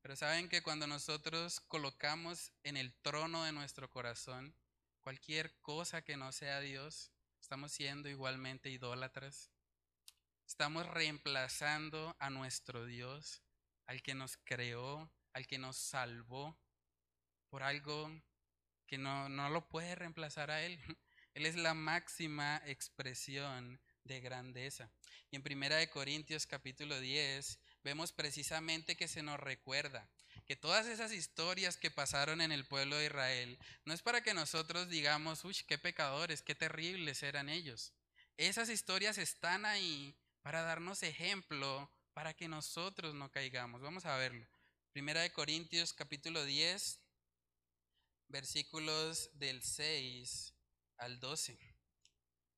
Pero 0.00 0.16
saben 0.16 0.48
que 0.48 0.62
cuando 0.62 0.86
nosotros 0.86 1.60
colocamos 1.60 2.50
en 2.62 2.78
el 2.78 2.94
trono 3.02 3.44
de 3.44 3.52
nuestro 3.52 3.90
corazón 3.90 4.54
cualquier 5.02 5.54
cosa 5.60 6.00
que 6.00 6.16
no 6.16 6.32
sea 6.32 6.60
Dios, 6.60 7.12
estamos 7.42 7.72
siendo 7.72 8.08
igualmente 8.08 8.70
idólatras. 8.70 9.50
estamos 10.46 10.86
reemplazando 10.86 12.16
a 12.18 12.30
nuestro 12.30 12.86
Dios, 12.86 13.42
al 13.84 14.02
que 14.02 14.14
nos 14.14 14.38
creó, 14.38 15.12
al 15.34 15.46
que 15.46 15.58
nos 15.58 15.76
salvó, 15.76 16.58
por 17.50 17.64
algo 17.64 18.10
que 18.86 18.96
no, 18.96 19.28
no 19.28 19.50
lo 19.50 19.68
puede 19.68 19.94
reemplazar 19.94 20.50
a 20.50 20.62
Él. 20.62 20.80
Él 21.34 21.44
es 21.44 21.54
la 21.54 21.74
máxima 21.74 22.62
expresión 22.64 23.78
de 24.04 24.20
grandeza. 24.20 24.90
Y 25.30 25.36
en 25.36 25.42
Primera 25.42 25.76
de 25.76 25.90
Corintios 25.90 26.46
capítulo 26.46 26.98
10 26.98 27.58
vemos 27.84 28.12
precisamente 28.12 28.96
que 28.96 29.08
se 29.08 29.22
nos 29.22 29.38
recuerda 29.38 30.08
que 30.46 30.56
todas 30.56 30.86
esas 30.86 31.12
historias 31.12 31.76
que 31.76 31.90
pasaron 31.90 32.40
en 32.40 32.52
el 32.52 32.66
pueblo 32.66 32.96
de 32.96 33.06
Israel 33.06 33.58
no 33.84 33.94
es 33.94 34.02
para 34.02 34.22
que 34.22 34.34
nosotros 34.34 34.88
digamos, 34.88 35.44
uy, 35.44 35.56
qué 35.66 35.78
pecadores, 35.78 36.42
qué 36.42 36.54
terribles 36.54 37.22
eran 37.22 37.48
ellos. 37.48 37.92
Esas 38.36 38.68
historias 38.68 39.18
están 39.18 39.64
ahí 39.64 40.16
para 40.42 40.62
darnos 40.62 41.02
ejemplo 41.02 41.90
para 42.14 42.34
que 42.34 42.48
nosotros 42.48 43.14
no 43.14 43.30
caigamos. 43.30 43.80
Vamos 43.80 44.06
a 44.06 44.16
verlo. 44.16 44.46
Primera 44.92 45.20
de 45.20 45.32
Corintios 45.32 45.92
capítulo 45.92 46.44
10, 46.44 47.00
versículos 48.28 49.30
del 49.34 49.62
6 49.62 50.54
al 50.96 51.20
12. 51.20 51.69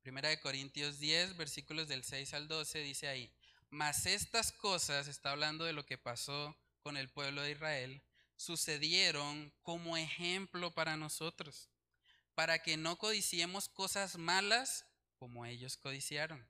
Primera 0.02 0.30
de 0.30 0.40
Corintios 0.40 0.98
10, 0.98 1.36
versículos 1.36 1.86
del 1.86 2.02
6 2.02 2.34
al 2.34 2.48
12 2.48 2.80
dice 2.80 3.06
ahí, 3.06 3.32
mas 3.70 4.04
estas 4.06 4.50
cosas, 4.50 5.06
está 5.06 5.30
hablando 5.30 5.64
de 5.64 5.72
lo 5.72 5.86
que 5.86 5.96
pasó 5.96 6.56
con 6.80 6.96
el 6.96 7.08
pueblo 7.08 7.40
de 7.42 7.52
Israel, 7.52 8.02
sucedieron 8.36 9.52
como 9.62 9.96
ejemplo 9.96 10.74
para 10.74 10.96
nosotros, 10.96 11.68
para 12.34 12.60
que 12.64 12.76
no 12.76 12.98
codiciemos 12.98 13.68
cosas 13.68 14.18
malas 14.18 14.86
como 15.20 15.46
ellos 15.46 15.76
codiciaron, 15.76 16.44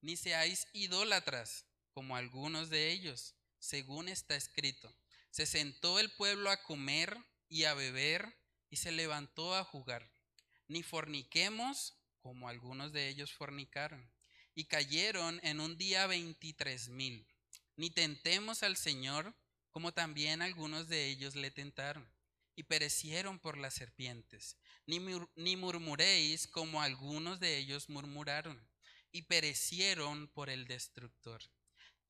ni 0.00 0.16
seáis 0.16 0.66
idólatras 0.72 1.66
como 1.92 2.16
algunos 2.16 2.70
de 2.70 2.92
ellos, 2.92 3.34
según 3.58 4.08
está 4.08 4.36
escrito. 4.36 4.90
Se 5.30 5.44
sentó 5.44 6.00
el 6.00 6.10
pueblo 6.12 6.50
a 6.50 6.62
comer 6.62 7.18
y 7.50 7.64
a 7.64 7.74
beber 7.74 8.38
y 8.70 8.76
se 8.76 8.90
levantó 8.90 9.54
a 9.54 9.64
jugar. 9.64 10.10
Ni 10.66 10.82
forniquemos 10.82 11.94
como 12.26 12.48
algunos 12.48 12.90
de 12.92 13.08
ellos 13.08 13.32
fornicaron 13.32 14.10
y 14.52 14.64
cayeron 14.64 15.38
en 15.44 15.60
un 15.60 15.76
día 15.76 16.08
veintitrés 16.08 16.88
mil. 16.88 17.24
Ni 17.76 17.88
tentemos 17.90 18.64
al 18.64 18.76
Señor 18.76 19.32
como 19.70 19.94
también 19.94 20.42
algunos 20.42 20.88
de 20.88 21.06
ellos 21.06 21.36
le 21.36 21.52
tentaron 21.52 22.04
y 22.56 22.64
perecieron 22.64 23.38
por 23.38 23.58
las 23.58 23.74
serpientes. 23.74 24.56
Ni, 24.86 24.98
ni 25.36 25.54
murmuréis 25.54 26.48
como 26.48 26.82
algunos 26.82 27.38
de 27.38 27.58
ellos 27.58 27.88
murmuraron 27.88 28.60
y 29.12 29.22
perecieron 29.22 30.26
por 30.26 30.50
el 30.50 30.66
destructor. 30.66 31.40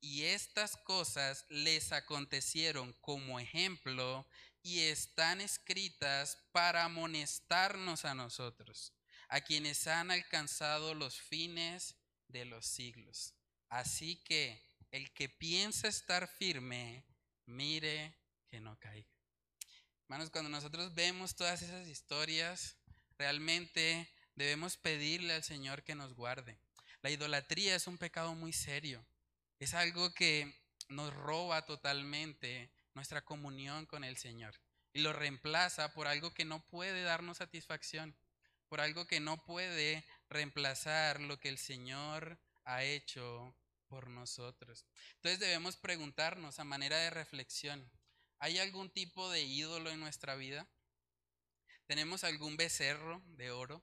Y 0.01 0.23
estas 0.23 0.77
cosas 0.77 1.45
les 1.49 1.91
acontecieron 1.91 2.91
como 3.01 3.39
ejemplo 3.39 4.27
y 4.63 4.79
están 4.79 5.41
escritas 5.41 6.39
para 6.51 6.85
amonestarnos 6.85 8.03
a 8.03 8.15
nosotros, 8.15 8.93
a 9.29 9.41
quienes 9.41 9.87
han 9.87 10.11
alcanzado 10.11 10.93
los 10.93 11.19
fines 11.19 11.95
de 12.27 12.45
los 12.45 12.65
siglos. 12.65 13.33
Así 13.69 14.17
que 14.23 14.61
el 14.91 15.11
que 15.13 15.29
piensa 15.29 15.87
estar 15.87 16.27
firme, 16.27 17.05
mire 17.45 18.15
que 18.47 18.59
no 18.59 18.79
caiga. 18.79 19.09
Hermanos, 20.03 20.29
cuando 20.29 20.49
nosotros 20.49 20.93
vemos 20.95 21.35
todas 21.35 21.61
esas 21.61 21.87
historias, 21.87 22.77
realmente 23.17 24.09
debemos 24.35 24.77
pedirle 24.77 25.33
al 25.33 25.43
Señor 25.43 25.83
que 25.83 25.95
nos 25.95 26.13
guarde. 26.13 26.57
La 27.01 27.09
idolatría 27.09 27.75
es 27.75 27.87
un 27.87 27.97
pecado 27.97 28.33
muy 28.33 28.53
serio. 28.53 29.05
Es 29.59 29.73
algo 29.73 30.13
que 30.13 30.53
nos 30.87 31.13
roba 31.13 31.65
totalmente 31.65 32.71
nuestra 32.93 33.23
comunión 33.23 33.85
con 33.85 34.03
el 34.03 34.17
Señor 34.17 34.55
y 34.93 35.01
lo 35.01 35.13
reemplaza 35.13 35.93
por 35.93 36.07
algo 36.07 36.33
que 36.33 36.45
no 36.45 36.65
puede 36.67 37.03
darnos 37.03 37.37
satisfacción, 37.37 38.15
por 38.69 38.81
algo 38.81 39.07
que 39.07 39.19
no 39.19 39.43
puede 39.45 40.03
reemplazar 40.29 41.21
lo 41.21 41.39
que 41.39 41.49
el 41.49 41.57
Señor 41.57 42.39
ha 42.65 42.83
hecho 42.83 43.55
por 43.87 44.09
nosotros. 44.09 44.85
Entonces 45.15 45.39
debemos 45.39 45.77
preguntarnos 45.77 46.59
a 46.59 46.63
manera 46.63 46.97
de 46.97 47.09
reflexión, 47.09 47.89
¿hay 48.39 48.59
algún 48.59 48.89
tipo 48.89 49.29
de 49.31 49.41
ídolo 49.43 49.89
en 49.89 49.99
nuestra 49.99 50.35
vida? 50.35 50.67
¿Tenemos 51.85 52.23
algún 52.23 52.57
becerro 52.57 53.21
de 53.37 53.51
oro? 53.51 53.81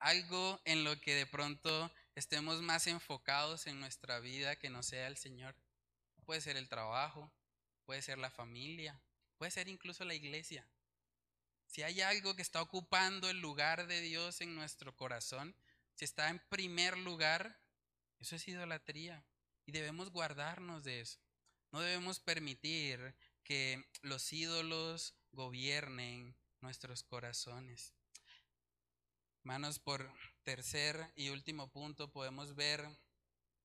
¿Algo 0.00 0.60
en 0.64 0.84
lo 0.84 1.00
que 1.00 1.14
de 1.14 1.26
pronto 1.26 1.92
estemos 2.14 2.60
más 2.62 2.86
enfocados 2.86 3.66
en 3.66 3.80
nuestra 3.80 4.18
vida 4.20 4.56
que 4.56 4.70
no 4.70 4.82
sea 4.82 5.06
el 5.06 5.16
Señor? 5.16 5.54
Puede 6.24 6.40
ser 6.40 6.56
el 6.56 6.68
trabajo, 6.68 7.32
puede 7.84 8.02
ser 8.02 8.18
la 8.18 8.30
familia, 8.30 9.00
puede 9.38 9.50
ser 9.50 9.68
incluso 9.68 10.04
la 10.04 10.14
iglesia. 10.14 10.66
Si 11.68 11.82
hay 11.82 12.00
algo 12.00 12.34
que 12.34 12.42
está 12.42 12.62
ocupando 12.62 13.28
el 13.28 13.40
lugar 13.40 13.86
de 13.86 14.00
Dios 14.00 14.40
en 14.40 14.54
nuestro 14.54 14.96
corazón, 14.96 15.54
si 15.94 16.06
está 16.06 16.30
en 16.30 16.40
primer 16.48 16.96
lugar, 16.96 17.60
eso 18.18 18.36
es 18.36 18.48
idolatría 18.48 19.22
y 19.66 19.72
debemos 19.72 20.10
guardarnos 20.10 20.82
de 20.82 21.02
eso. 21.02 21.18
No 21.70 21.80
debemos 21.80 22.20
permitir 22.20 23.14
que 23.44 23.86
los 24.00 24.32
ídolos 24.32 25.14
gobiernen 25.32 26.34
nuestros 26.62 27.02
corazones. 27.02 27.92
Hermanos, 29.40 29.78
por 29.78 30.10
tercer 30.44 31.12
y 31.16 31.28
último 31.28 31.70
punto 31.70 32.10
podemos 32.10 32.54
ver 32.54 32.88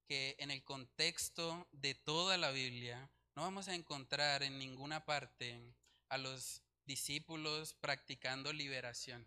que 0.06 0.36
en 0.38 0.50
el 0.50 0.62
contexto 0.62 1.66
de 1.72 1.94
toda 1.94 2.36
la 2.36 2.50
Biblia 2.50 3.10
no 3.34 3.42
vamos 3.42 3.68
a 3.68 3.74
encontrar 3.74 4.42
en 4.42 4.58
ninguna 4.58 5.06
parte 5.06 5.74
a 6.10 6.18
los 6.18 6.63
discípulos 6.86 7.74
practicando 7.74 8.52
liberación, 8.52 9.26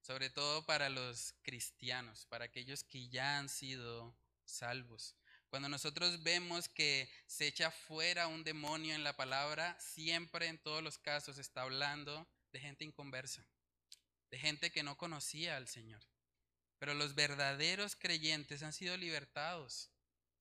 sobre 0.00 0.30
todo 0.30 0.64
para 0.66 0.88
los 0.88 1.34
cristianos, 1.42 2.26
para 2.26 2.46
aquellos 2.46 2.84
que 2.84 3.08
ya 3.08 3.38
han 3.38 3.48
sido 3.48 4.16
salvos. 4.44 5.14
Cuando 5.52 5.68
nosotros 5.68 6.22
vemos 6.22 6.68
que 6.68 7.12
se 7.26 7.46
echa 7.46 7.70
fuera 7.70 8.26
un 8.26 8.42
demonio 8.42 8.94
en 8.94 9.04
la 9.04 9.14
palabra, 9.14 9.78
siempre 9.78 10.46
en 10.46 10.58
todos 10.58 10.82
los 10.82 10.96
casos 10.98 11.36
está 11.36 11.62
hablando 11.62 12.26
de 12.52 12.60
gente 12.60 12.84
inconversa, 12.84 13.46
de 14.30 14.38
gente 14.38 14.72
que 14.72 14.82
no 14.82 14.96
conocía 14.96 15.58
al 15.58 15.68
Señor. 15.68 16.02
Pero 16.78 16.94
los 16.94 17.14
verdaderos 17.14 17.96
creyentes 17.96 18.62
han 18.62 18.72
sido 18.72 18.96
libertados. 18.96 19.91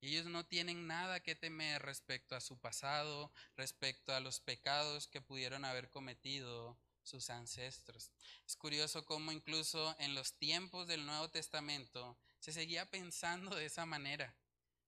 Y 0.01 0.09
ellos 0.09 0.25
no 0.25 0.45
tienen 0.45 0.87
nada 0.87 1.19
que 1.19 1.35
temer 1.35 1.81
respecto 1.83 2.35
a 2.35 2.41
su 2.41 2.57
pasado, 2.59 3.31
respecto 3.55 4.13
a 4.13 4.19
los 4.19 4.39
pecados 4.39 5.07
que 5.07 5.21
pudieron 5.21 5.63
haber 5.63 5.91
cometido 5.91 6.75
sus 7.03 7.29
ancestros. 7.29 8.09
Es 8.47 8.55
curioso 8.55 9.05
cómo 9.05 9.31
incluso 9.31 9.95
en 9.99 10.15
los 10.15 10.33
tiempos 10.33 10.87
del 10.87 11.05
Nuevo 11.05 11.29
Testamento 11.29 12.17
se 12.39 12.51
seguía 12.51 12.89
pensando 12.89 13.55
de 13.55 13.65
esa 13.65 13.85
manera. 13.85 14.33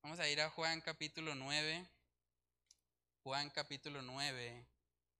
Vamos 0.01 0.19
a 0.19 0.27
ir 0.27 0.41
a 0.41 0.49
Juan 0.49 0.81
capítulo 0.81 1.35
9. 1.35 1.87
Juan 3.23 3.49
capítulo 3.51 4.01
9, 4.01 4.65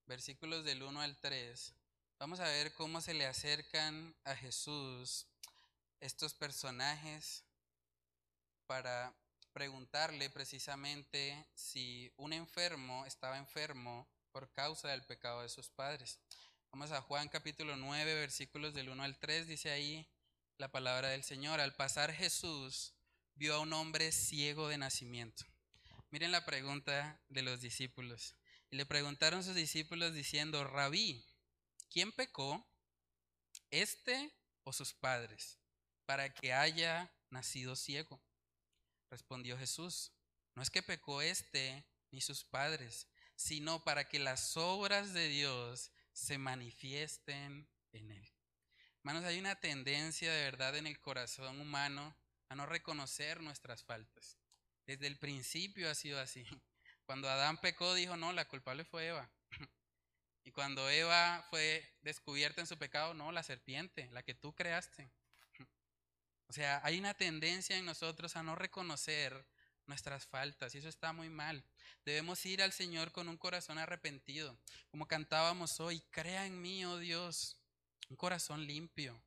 versículos 0.08 0.66
del 0.66 0.84
1 0.84 1.02
al 1.02 1.18
3. 1.20 1.74
Vamos 2.20 2.40
a 2.40 2.50
ver 2.50 2.74
cómo 2.74 3.00
se 3.00 3.14
le 3.14 3.26
acercan 3.26 4.14
a 4.26 4.36
Jesús 4.36 5.28
estos 6.02 6.34
personajes 6.34 7.46
para 8.66 9.16
preguntarle 9.54 10.30
precisamente 10.32 11.48
si 11.54 12.12
un 12.18 12.34
enfermo 12.34 13.06
estaba 13.06 13.38
enfermo 13.38 14.08
por 14.32 14.52
causa 14.52 14.90
del 14.90 15.04
pecado 15.04 15.44
de 15.44 15.50
sus 15.50 15.70
padres. 15.70 16.20
Vamos 16.72 16.92
a 16.92 17.02
Juan 17.02 17.30
capítulo 17.30 17.78
9, 17.78 18.16
versículos 18.16 18.74
del 18.74 18.90
1 18.90 19.04
al 19.04 19.20
3, 19.20 19.48
dice 19.48 19.70
ahí 19.70 20.10
la 20.58 20.72
palabra 20.72 21.10
del 21.10 21.24
Señor. 21.24 21.60
Al 21.60 21.76
pasar 21.76 22.12
Jesús 22.12 22.94
vio 23.36 23.56
a 23.56 23.60
un 23.60 23.74
hombre 23.74 24.12
ciego 24.12 24.68
de 24.68 24.80
nacimiento. 24.80 25.46
Miren 26.10 26.32
la 26.32 26.46
pregunta 26.46 27.22
de 27.30 27.44
los 27.44 27.62
discípulos. 27.62 28.36
Y 28.72 28.76
le 28.76 28.88
preguntaron 28.88 29.44
sus 29.44 29.54
discípulos 29.54 30.16
diciendo, 30.16 30.64
Rabí, 30.64 31.24
¿quién 31.92 32.12
pecó? 32.12 32.66
¿Este 33.70 34.34
o 34.64 34.74
sus 34.74 34.94
padres? 34.94 35.60
Para 36.08 36.34
que 36.34 36.54
haya 36.54 37.12
nacido 37.30 37.76
ciego. 37.76 38.20
Respondió 39.14 39.60
Jesús, 39.60 40.12
no 40.56 40.64
es 40.64 40.72
que 40.72 40.82
pecó 40.82 41.22
este 41.22 41.86
ni 42.10 42.20
sus 42.20 42.44
padres, 42.44 43.08
sino 43.36 43.84
para 43.84 44.10
que 44.10 44.18
las 44.18 44.58
obras 44.58 45.14
de 45.14 45.28
Dios 45.28 45.92
se 46.14 46.40
manifiesten 46.40 47.70
en 47.92 48.10
él. 48.10 48.28
Hermanos, 48.98 49.24
hay 49.26 49.38
una 49.38 49.54
tendencia 49.60 50.34
de 50.34 50.46
verdad 50.46 50.76
en 50.78 50.88
el 50.88 51.00
corazón 51.00 51.62
humano 51.62 52.18
a 52.50 52.56
no 52.56 52.66
reconocer 52.66 53.40
nuestras 53.42 53.84
faltas. 53.84 54.40
Desde 54.88 55.06
el 55.06 55.20
principio 55.20 55.92
ha 55.92 55.94
sido 55.94 56.20
así. 56.20 56.44
Cuando 57.06 57.30
Adán 57.30 57.62
pecó, 57.62 57.94
dijo, 57.94 58.18
no, 58.18 58.34
la 58.34 58.48
culpable 58.48 58.84
fue 58.84 59.10
Eva. 59.10 59.30
Y 60.44 60.52
cuando 60.52 60.90
Eva 60.90 61.46
fue 61.52 61.88
descubierta 62.02 62.62
en 62.62 62.68
su 62.68 62.80
pecado, 62.80 63.14
no, 63.14 63.32
la 63.32 63.44
serpiente, 63.44 64.10
la 64.10 64.24
que 64.24 64.34
tú 64.34 64.56
creaste. 64.56 65.08
O 66.54 66.56
sea, 66.56 66.80
hay 66.84 67.00
una 67.00 67.16
tendencia 67.16 67.76
en 67.78 67.86
nosotros 67.86 68.36
a 68.36 68.44
no 68.44 68.54
reconocer 68.54 69.44
nuestras 69.88 70.28
faltas 70.28 70.76
y 70.76 70.78
eso 70.78 70.88
está 70.88 71.12
muy 71.12 71.28
mal. 71.28 71.64
Debemos 72.06 72.46
ir 72.46 72.62
al 72.62 72.72
Señor 72.72 73.12
con 73.12 73.28
un 73.28 73.38
corazón 73.38 73.80
arrepentido, 73.80 74.56
como 74.92 75.08
cantábamos 75.08 75.80
hoy, 75.80 76.00
crea 76.12 76.46
en 76.46 76.62
mí, 76.62 76.86
oh 76.86 77.00
Dios, 77.00 77.58
un 78.08 78.18
corazón 78.18 78.68
limpio. 78.68 79.20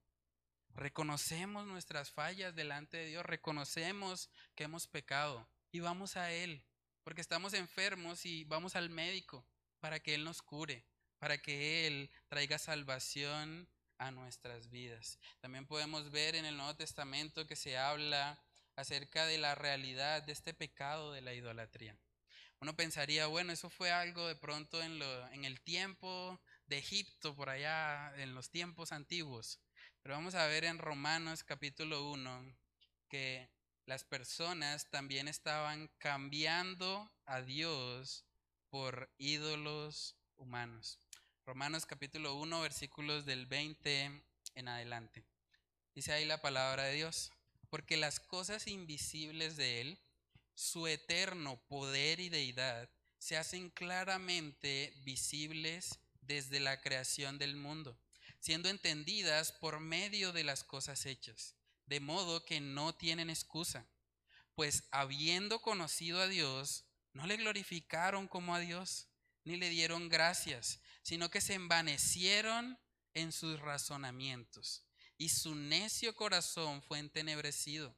Reconocemos 0.77 1.66
nuestras 1.66 2.12
fallas 2.12 2.55
delante 2.55 2.97
de 2.99 3.07
Dios, 3.07 3.27
reconocemos 3.27 4.31
que 4.55 4.62
hemos 4.62 4.87
pecado 4.87 5.49
y 5.72 5.81
vamos 5.81 6.16
a 6.16 6.31
Él, 6.31 6.62
porque 7.03 7.22
estamos 7.22 7.55
enfermos 7.55 8.24
y 8.24 8.45
vamos 8.45 8.77
al 8.77 8.89
médico 8.89 9.45
para 9.81 9.99
que 9.99 10.14
Él 10.14 10.22
nos 10.22 10.43
cure, 10.43 10.85
para 11.18 11.39
que 11.39 11.89
Él 11.89 12.09
traiga 12.29 12.57
salvación 12.57 13.68
a 13.99 14.11
nuestras 14.11 14.70
vidas. 14.70 15.18
También 15.40 15.66
podemos 15.66 16.11
ver 16.11 16.36
en 16.36 16.44
el 16.44 16.57
Nuevo 16.57 16.76
Testamento 16.76 17.47
que 17.47 17.57
se 17.57 17.78
habla 17.78 18.38
acerca 18.76 19.26
de 19.26 19.38
la 19.38 19.55
realidad 19.55 20.22
de 20.22 20.32
este 20.32 20.55
pecado 20.55 21.12
de 21.12 21.22
la 21.22 21.34
idolatría. 21.34 21.97
Uno 22.61 22.74
pensaría, 22.74 23.26
bueno, 23.26 23.53
eso 23.53 23.68
fue 23.68 23.90
algo 23.90 24.26
de 24.26 24.36
pronto 24.36 24.82
en, 24.82 25.44
el 25.44 25.61
tiempo 25.61 26.40
de 26.66 26.78
Egipto, 26.78 27.34
por 27.34 27.51
allá, 27.51 28.12
en 28.16 28.34
los 28.34 28.51
tiempos 28.51 28.92
antiguos. 28.92 29.61
Pero 30.03 30.14
vamos 30.14 30.34
a 30.34 30.47
ver 30.47 30.64
en 30.64 30.78
Romanos 30.78 31.44
capítulo 31.44 32.11
1 32.11 32.57
que 33.09 33.51
las 33.84 34.05
personas 34.05 34.88
también 34.90 35.28
estaban 35.28 35.88
cambiando 35.99 37.11
a 37.26 37.42
Dios 37.42 38.24
por 38.70 39.11
ídolos 39.18 40.16
humanos. 40.36 40.99
Romanos 41.47 41.86
capítulo 41.86 42.34
1 42.34 42.61
versículos 42.61 43.24
del 43.24 43.47
20 43.47 44.20
en 44.57 44.68
adelante. 44.68 45.24
Dice 45.94 46.12
ahí 46.12 46.24
la 46.24 46.42
palabra 46.42 46.82
de 46.82 46.97
Dios 46.97 47.30
porque 47.70 47.97
las 47.97 48.18
cosas 48.18 48.66
invisibles 48.66 49.57
de 49.57 49.80
Él, 49.80 49.99
su 50.57 50.88
eterno 50.88 51.57
poder 51.68 52.18
y 52.18 52.30
deidad, 52.30 52.90
se 53.18 53.36
hacen 53.36 53.70
claramente 53.70 54.92
visibles 55.05 56.01
desde 56.20 56.59
la 56.59 56.80
creación 56.80 57.38
del 57.38 57.55
mundo, 57.55 57.97
siendo 58.40 58.68
entendidas 58.68 59.53
por 59.53 59.78
medio 59.78 60.32
de 60.32 60.42
las 60.42 60.64
cosas 60.64 61.07
hechas, 61.07 61.55
de 61.86 62.01
modo 62.01 62.44
que 62.44 62.61
no 62.61 62.92
tienen 62.97 63.30
excusa, 63.30 63.86
pues 64.57 64.82
habiendo 64.90 65.61
conocido 65.61 66.20
a 66.20 66.26
Dios, 66.26 66.86
no 67.12 67.24
le 67.28 67.36
glorificaron 67.36 68.26
como 68.26 68.53
a 68.53 68.59
Dios, 68.59 69.07
ni 69.44 69.57
le 69.57 69.70
dieron 69.70 70.09
gracias, 70.09 70.80
sino 71.07 71.30
que 71.30 71.40
se 71.40 71.54
envanecieron 71.54 72.76
en 73.14 73.30
sus 73.30 73.61
razonamientos 73.61 74.82
y 75.16 75.28
su 75.28 75.54
necio 75.54 76.16
corazón 76.16 76.82
fue 76.82 76.98
entenebrecido. 76.98 77.96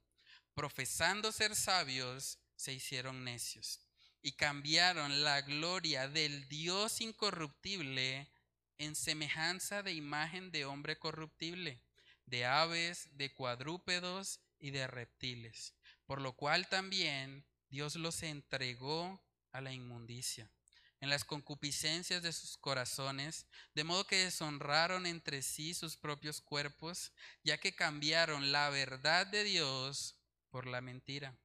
Profesando 0.52 1.32
ser 1.32 1.56
sabios, 1.56 2.38
se 2.54 2.74
hicieron 2.74 3.24
necios 3.24 3.80
y 4.20 4.32
cambiaron 4.32 5.24
la 5.24 5.40
gloria 5.40 6.06
del 6.06 6.48
Dios 6.48 7.00
incorruptible 7.00 8.30
en 8.76 8.94
semejanza 8.94 9.82
de 9.82 9.94
imagen 9.94 10.50
de 10.50 10.66
hombre 10.66 10.98
corruptible, 10.98 11.80
de 12.26 12.44
aves, 12.44 13.08
de 13.12 13.32
cuadrúpedos 13.32 14.38
y 14.58 14.70
de 14.70 14.86
reptiles, 14.86 15.72
por 16.04 16.20
lo 16.20 16.36
cual 16.36 16.68
también 16.68 17.46
Dios 17.70 17.96
los 17.96 18.22
entregó 18.22 19.24
a 19.50 19.62
la 19.62 19.72
inmundicia 19.72 20.52
en 21.00 21.10
las 21.10 21.24
concupiscencias 21.24 22.22
de 22.22 22.32
sus 22.32 22.56
corazones, 22.56 23.46
de 23.74 23.84
modo 23.84 24.06
que 24.06 24.24
deshonraron 24.24 25.06
entre 25.06 25.42
sí 25.42 25.74
sus 25.74 25.96
propios 25.96 26.40
cuerpos, 26.40 27.12
ya 27.44 27.58
que 27.58 27.74
cambiaron 27.74 28.50
la 28.50 28.68
verdad 28.70 29.26
de 29.26 29.44
Dios 29.44 30.16
por 30.50 30.66
la 30.66 30.80
mentira, 30.80 31.36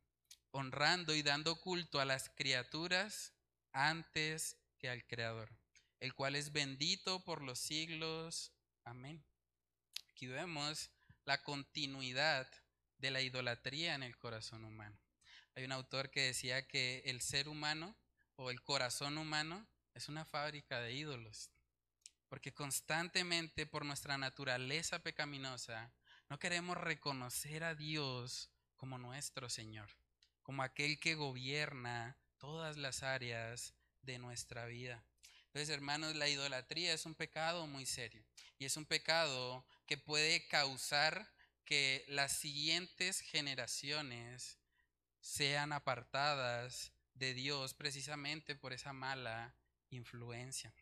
honrando 0.51 1.13
y 1.13 1.21
dando 1.21 1.59
culto 1.61 1.99
a 1.99 2.05
las 2.05 2.29
criaturas 2.29 3.33
antes 3.71 4.57
que 4.79 4.89
al 4.89 5.05
Creador, 5.05 5.49
el 5.99 6.13
cual 6.13 6.35
es 6.35 6.51
bendito 6.51 7.23
por 7.23 7.41
los 7.41 7.59
siglos. 7.59 8.51
Amén. 8.83 9.23
Aquí 10.11 10.27
vemos 10.27 10.89
la 11.25 11.43
continuidad 11.43 12.49
de 12.97 13.11
la 13.11 13.21
idolatría 13.21 13.95
en 13.95 14.03
el 14.03 14.17
corazón 14.17 14.65
humano. 14.65 14.97
Hay 15.55 15.63
un 15.63 15.71
autor 15.71 16.09
que 16.09 16.21
decía 16.21 16.67
que 16.67 17.03
el 17.05 17.21
ser 17.21 17.47
humano 17.47 17.95
o 18.35 18.49
el 18.51 18.61
corazón 18.61 19.17
humano 19.17 19.67
es 19.93 20.09
una 20.09 20.25
fábrica 20.25 20.79
de 20.81 20.93
ídolos. 20.93 21.51
Porque 22.29 22.53
constantemente 22.53 23.65
por 23.65 23.85
nuestra 23.85 24.17
naturaleza 24.17 24.99
pecaminosa 24.99 25.93
no 26.29 26.39
queremos 26.39 26.77
reconocer 26.77 27.63
a 27.63 27.75
Dios 27.75 28.49
como 28.75 28.97
nuestro 28.97 29.49
Señor, 29.49 29.89
como 30.41 30.63
aquel 30.63 30.99
que 30.99 31.15
gobierna 31.15 32.17
todas 32.39 32.77
las 32.77 33.03
áreas 33.03 33.73
de 34.01 34.17
nuestra 34.17 34.65
vida. 34.65 35.03
Entonces, 35.45 35.69
hermanos, 35.69 36.15
la 36.15 36.27
idolatría 36.27 36.93
es 36.93 37.05
un 37.05 37.13
pecado 37.13 37.67
muy 37.67 37.85
serio 37.85 38.25
y 38.57 38.65
es 38.65 38.75
un 38.75 38.85
pecado 38.85 39.65
que 39.85 39.97
puede 39.97 40.47
causar 40.47 41.31
que 41.65 42.03
las 42.07 42.31
siguientes 42.39 43.19
generaciones 43.19 44.57
sean 45.21 45.71
apartadas 45.71 46.92
de 47.13 47.33
Dios 47.33 47.73
precisamente 47.73 48.55
por 48.55 48.73
esa 48.73 48.93
mala 48.93 49.55
influencia. 49.89 50.73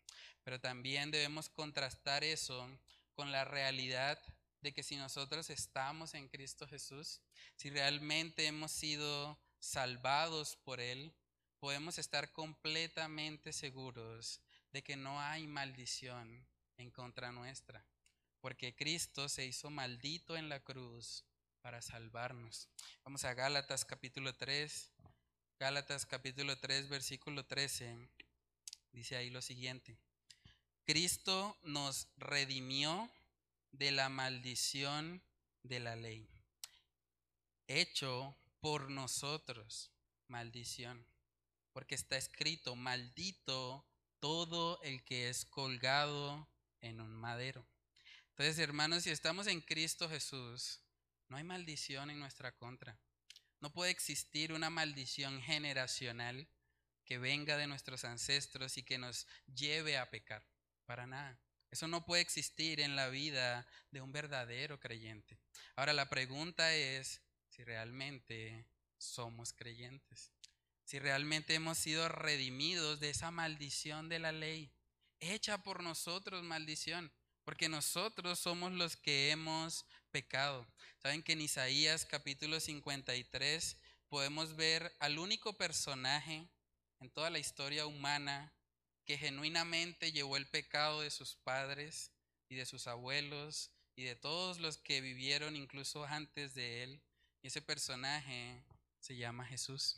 Pero 0.43 0.59
también 0.59 1.11
debemos 1.11 1.49
contrastar 1.49 2.23
eso 2.23 2.67
con 3.13 3.31
la 3.31 3.45
realidad 3.45 4.19
de 4.61 4.73
que 4.73 4.83
si 4.83 4.95
nosotros 4.95 5.49
estamos 5.49 6.13
en 6.13 6.27
Cristo 6.27 6.67
Jesús, 6.67 7.21
si 7.55 7.69
realmente 7.69 8.45
hemos 8.45 8.71
sido 8.71 9.39
salvados 9.59 10.55
por 10.55 10.79
Él, 10.79 11.13
podemos 11.59 11.97
estar 11.97 12.31
completamente 12.31 13.53
seguros 13.53 14.41
de 14.71 14.83
que 14.83 14.95
no 14.95 15.19
hay 15.19 15.47
maldición 15.47 16.47
en 16.77 16.91
contra 16.91 17.31
nuestra, 17.31 17.85
porque 18.39 18.75
Cristo 18.75 19.29
se 19.29 19.45
hizo 19.45 19.69
maldito 19.69 20.35
en 20.37 20.49
la 20.49 20.59
cruz 20.61 21.25
para 21.61 21.81
salvarnos. 21.81 22.67
Vamos 23.03 23.23
a 23.23 23.33
Gálatas 23.33 23.85
capítulo 23.85 24.35
3, 24.35 24.90
Gálatas 25.61 26.07
capítulo 26.07 26.57
3, 26.57 26.89
versículo 26.89 27.45
13, 27.45 27.95
dice 28.93 29.15
ahí 29.15 29.29
lo 29.29 29.43
siguiente. 29.43 29.95
Cristo 30.85 31.55
nos 31.61 32.07
redimió 32.17 33.07
de 33.71 33.91
la 33.91 34.09
maldición 34.09 35.21
de 35.61 35.79
la 35.79 35.95
ley, 35.95 36.27
hecho 37.67 38.35
por 38.59 38.89
nosotros 38.89 39.91
maldición, 40.27 41.05
porque 41.73 41.93
está 41.93 42.17
escrito, 42.17 42.75
maldito 42.75 43.85
todo 44.19 44.81
el 44.81 45.03
que 45.03 45.29
es 45.29 45.45
colgado 45.45 46.49
en 46.79 47.01
un 47.01 47.13
madero. 47.13 47.63
Entonces, 48.29 48.57
hermanos, 48.57 49.03
si 49.03 49.11
estamos 49.11 49.45
en 49.45 49.61
Cristo 49.61 50.09
Jesús, 50.09 50.79
no 51.29 51.37
hay 51.37 51.43
maldición 51.43 52.09
en 52.09 52.17
nuestra 52.17 52.51
contra. 52.51 52.97
No 53.61 53.71
puede 53.71 53.91
existir 53.91 54.53
una 54.53 54.69
maldición 54.69 55.41
generacional 55.41 56.47
que 57.05 57.19
venga 57.19 57.57
de 57.57 57.67
nuestros 57.67 58.03
ancestros 58.05 58.77
y 58.77 58.83
que 58.83 58.97
nos 58.97 59.27
lleve 59.53 59.97
a 59.97 60.09
pecar. 60.09 60.43
Para 60.85 61.05
nada. 61.05 61.39
Eso 61.69 61.87
no 61.87 62.05
puede 62.05 62.21
existir 62.21 62.81
en 62.81 62.95
la 62.95 63.07
vida 63.07 63.65
de 63.91 64.01
un 64.01 64.11
verdadero 64.11 64.79
creyente. 64.79 65.39
Ahora 65.75 65.93
la 65.93 66.09
pregunta 66.09 66.73
es 66.75 67.21
si 67.49 67.63
realmente 67.63 68.65
somos 68.97 69.53
creyentes. 69.53 70.33
Si 70.83 70.99
realmente 70.99 71.53
hemos 71.53 71.77
sido 71.77 72.09
redimidos 72.09 72.99
de 72.99 73.11
esa 73.11 73.31
maldición 73.31 74.09
de 74.09 74.19
la 74.19 74.31
ley. 74.31 74.73
Hecha 75.19 75.59
por 75.59 75.81
nosotros 75.83 76.43
maldición. 76.43 77.11
Porque 77.45 77.69
nosotros 77.69 78.39
somos 78.39 78.71
los 78.73 78.97
que 78.97 79.31
hemos 79.31 79.85
pecado. 80.11 80.67
Saben 81.01 81.23
que 81.23 81.33
en 81.33 81.41
Isaías 81.41 82.05
capítulo 82.05 82.59
53 82.59 83.77
podemos 84.09 84.55
ver 84.55 84.93
al 84.99 85.17
único 85.17 85.53
personaje 85.53 86.47
en 86.99 87.09
toda 87.09 87.29
la 87.29 87.39
historia 87.39 87.87
humana 87.87 88.53
que 89.05 89.17
genuinamente 89.17 90.11
llevó 90.11 90.37
el 90.37 90.47
pecado 90.47 91.01
de 91.01 91.09
sus 91.09 91.35
padres 91.35 92.11
y 92.49 92.55
de 92.55 92.65
sus 92.65 92.87
abuelos 92.87 93.71
y 93.95 94.03
de 94.03 94.15
todos 94.15 94.59
los 94.59 94.77
que 94.77 95.01
vivieron 95.01 95.55
incluso 95.55 96.05
antes 96.05 96.53
de 96.53 96.83
él. 96.83 97.01
Y 97.41 97.47
ese 97.47 97.61
personaje 97.61 98.63
se 98.99 99.15
llama 99.15 99.45
Jesús. 99.45 99.97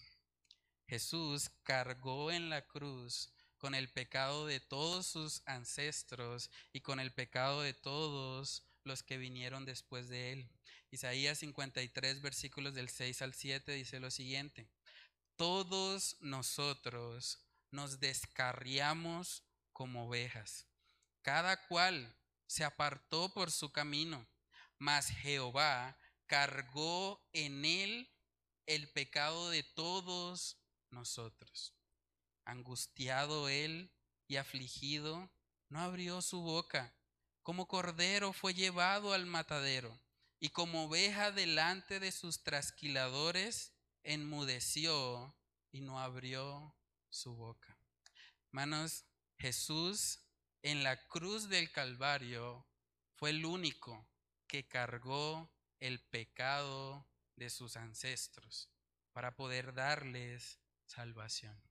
Jesús 0.87 1.49
cargó 1.63 2.31
en 2.31 2.49
la 2.49 2.65
cruz 2.67 3.33
con 3.57 3.75
el 3.75 3.89
pecado 3.89 4.45
de 4.45 4.59
todos 4.59 5.07
sus 5.07 5.41
ancestros 5.45 6.51
y 6.71 6.81
con 6.81 6.99
el 6.99 7.11
pecado 7.11 7.61
de 7.61 7.73
todos 7.73 8.63
los 8.83 9.03
que 9.03 9.17
vinieron 9.17 9.65
después 9.65 10.09
de 10.09 10.33
él. 10.33 10.49
Isaías 10.91 11.39
53, 11.39 12.21
versículos 12.21 12.73
del 12.73 12.89
6 12.89 13.21
al 13.21 13.33
7 13.33 13.71
dice 13.71 13.99
lo 13.99 14.11
siguiente, 14.11 14.69
todos 15.35 16.17
nosotros 16.19 17.39
nos 17.71 17.99
descarriamos 17.99 19.43
como 19.71 20.07
ovejas, 20.07 20.67
cada 21.21 21.65
cual 21.67 22.15
se 22.45 22.63
apartó 22.63 23.33
por 23.33 23.49
su 23.49 23.71
camino, 23.71 24.27
mas 24.77 25.07
Jehová 25.07 25.97
cargó 26.27 27.27
en 27.33 27.65
él 27.65 28.09
el 28.65 28.89
pecado 28.91 29.49
de 29.49 29.63
todos 29.63 30.57
nosotros. 30.91 31.73
Angustiado 32.45 33.49
él 33.49 33.91
y 34.27 34.35
afligido, 34.35 35.29
no 35.69 35.79
abrió 35.79 36.21
su 36.21 36.41
boca. 36.41 36.93
Como 37.43 37.67
cordero 37.67 38.31
fue 38.33 38.53
llevado 38.53 39.13
al 39.13 39.25
matadero, 39.25 39.99
y 40.39 40.49
como 40.49 40.85
oveja 40.85 41.31
delante 41.31 41.99
de 41.99 42.11
sus 42.11 42.43
trasquiladores, 42.43 43.73
enmudeció 44.03 45.35
y 45.71 45.81
no 45.81 45.99
abrió 45.99 46.73
su 47.09 47.35
boca. 47.35 47.77
Hermanos, 48.47 49.05
Jesús 49.37 50.19
en 50.61 50.83
la 50.83 51.07
cruz 51.07 51.49
del 51.49 51.71
Calvario 51.71 52.65
fue 53.15 53.31
el 53.31 53.45
único 53.45 54.07
que 54.47 54.67
cargó 54.67 55.49
el 55.79 55.99
pecado 55.99 57.05
de 57.35 57.49
sus 57.49 57.75
ancestros 57.75 58.69
para 59.11 59.35
poder 59.35 59.73
darles 59.73 60.59
salvación. 60.85 61.61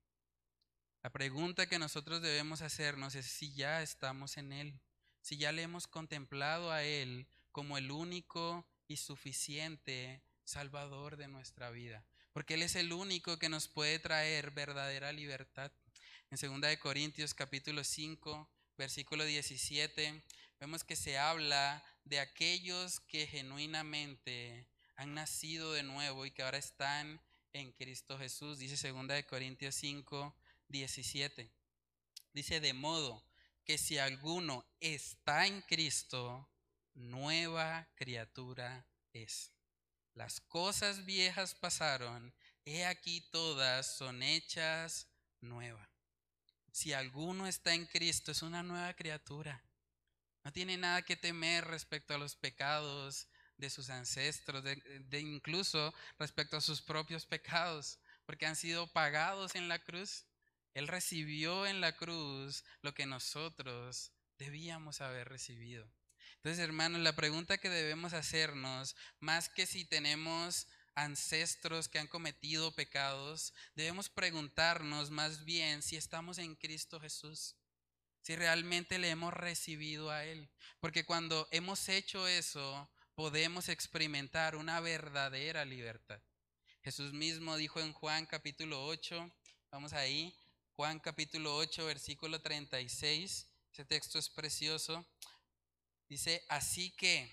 La 1.02 1.10
pregunta 1.10 1.66
que 1.66 1.78
nosotros 1.78 2.20
debemos 2.20 2.60
hacernos 2.60 3.14
es 3.14 3.26
si 3.26 3.54
ya 3.54 3.82
estamos 3.82 4.36
en 4.36 4.52
Él, 4.52 4.80
si 5.22 5.36
ya 5.36 5.52
le 5.52 5.62
hemos 5.62 5.86
contemplado 5.86 6.70
a 6.70 6.82
Él 6.82 7.26
como 7.52 7.78
el 7.78 7.90
único 7.90 8.66
y 8.88 8.96
suficiente 8.96 10.22
Salvador 10.44 11.16
de 11.16 11.28
nuestra 11.28 11.70
vida, 11.70 12.04
porque 12.32 12.54
Él 12.54 12.62
es 12.62 12.76
el 12.76 12.92
único 12.92 13.38
que 13.38 13.48
nos 13.48 13.68
puede 13.68 13.98
traer 13.98 14.50
verdadera 14.50 15.12
libertad. 15.12 15.72
En 16.30 16.60
2 16.60 16.76
Corintios 16.78 17.34
capítulo 17.34 17.84
5, 17.84 18.48
versículo 18.76 19.24
17, 19.24 20.22
vemos 20.60 20.84
que 20.84 20.96
se 20.96 21.18
habla 21.18 21.82
de 22.04 22.20
aquellos 22.20 23.00
que 23.00 23.26
genuinamente 23.26 24.66
han 24.96 25.14
nacido 25.14 25.72
de 25.72 25.82
nuevo 25.82 26.26
y 26.26 26.30
que 26.30 26.42
ahora 26.42 26.58
están 26.58 27.20
en 27.52 27.72
Cristo 27.72 28.18
Jesús. 28.18 28.58
Dice 28.58 28.90
2 28.90 29.24
Corintios 29.24 29.74
5, 29.76 30.34
17. 30.68 31.50
Dice, 32.32 32.60
de 32.60 32.72
modo 32.72 33.22
que 33.64 33.78
si 33.78 33.98
alguno 33.98 34.64
está 34.80 35.46
en 35.46 35.62
Cristo, 35.62 36.48
nueva 36.94 37.88
criatura 37.94 38.86
es. 39.12 39.52
Las 40.14 40.40
cosas 40.40 41.04
viejas 41.04 41.54
pasaron, 41.54 42.34
he 42.64 42.84
aquí 42.84 43.20
todas 43.30 43.96
son 43.96 44.22
hechas 44.22 45.08
nuevas. 45.40 45.88
Si 46.72 46.92
alguno 46.92 47.46
está 47.46 47.74
en 47.74 47.86
Cristo, 47.86 48.32
es 48.32 48.42
una 48.42 48.62
nueva 48.62 48.94
criatura. 48.94 49.62
No 50.44 50.52
tiene 50.52 50.76
nada 50.76 51.02
que 51.02 51.16
temer 51.16 51.64
respecto 51.66 52.14
a 52.14 52.18
los 52.18 52.34
pecados 52.34 53.28
de 53.56 53.70
sus 53.70 53.90
ancestros, 53.90 54.64
de, 54.64 55.20
incluso 55.20 55.94
respecto 56.18 56.56
a 56.56 56.60
sus 56.60 56.80
propios 56.82 57.26
pecados, 57.26 57.98
porque 58.26 58.46
han 58.46 58.56
sido 58.56 58.86
pagados 58.88 59.54
en 59.54 59.68
la 59.68 59.78
cruz. 59.78 60.24
Él 60.74 60.88
recibió 60.88 61.66
en 61.66 61.80
la 61.80 61.96
cruz 61.96 62.64
lo 62.80 62.94
que 62.94 63.06
nosotros 63.06 64.12
debíamos 64.38 65.00
haber 65.00 65.28
recibido. 65.28 65.90
Entonces, 66.36 66.58
hermanos, 66.58 67.00
la 67.02 67.14
pregunta 67.14 67.58
que 67.58 67.68
debemos 67.68 68.14
hacernos, 68.14 68.96
más 69.20 69.48
que 69.48 69.66
si 69.66 69.84
tenemos 69.84 70.66
ancestros 70.94 71.88
que 71.88 71.98
han 71.98 72.08
cometido 72.08 72.74
pecados, 72.74 73.54
debemos 73.74 74.08
preguntarnos 74.08 75.10
más 75.10 75.44
bien 75.44 75.82
si 75.82 75.96
estamos 75.96 76.38
en 76.38 76.54
Cristo 76.56 77.00
Jesús, 77.00 77.56
si 78.20 78.36
realmente 78.36 78.98
le 78.98 79.10
hemos 79.10 79.32
recibido 79.32 80.10
a 80.10 80.24
Él. 80.24 80.50
Porque 80.80 81.04
cuando 81.04 81.48
hemos 81.50 81.88
hecho 81.88 82.26
eso, 82.26 82.90
podemos 83.14 83.68
experimentar 83.68 84.56
una 84.56 84.80
verdadera 84.80 85.64
libertad. 85.64 86.20
Jesús 86.82 87.12
mismo 87.12 87.56
dijo 87.56 87.78
en 87.80 87.92
Juan 87.92 88.26
capítulo 88.26 88.84
8, 88.86 89.30
vamos 89.70 89.92
ahí, 89.92 90.34
Juan 90.74 91.00
capítulo 91.00 91.54
8, 91.56 91.84
versículo 91.84 92.40
36, 92.40 93.46
ese 93.72 93.84
texto 93.84 94.18
es 94.18 94.30
precioso. 94.30 95.06
Dice, 96.08 96.42
así 96.48 96.92
que 96.92 97.30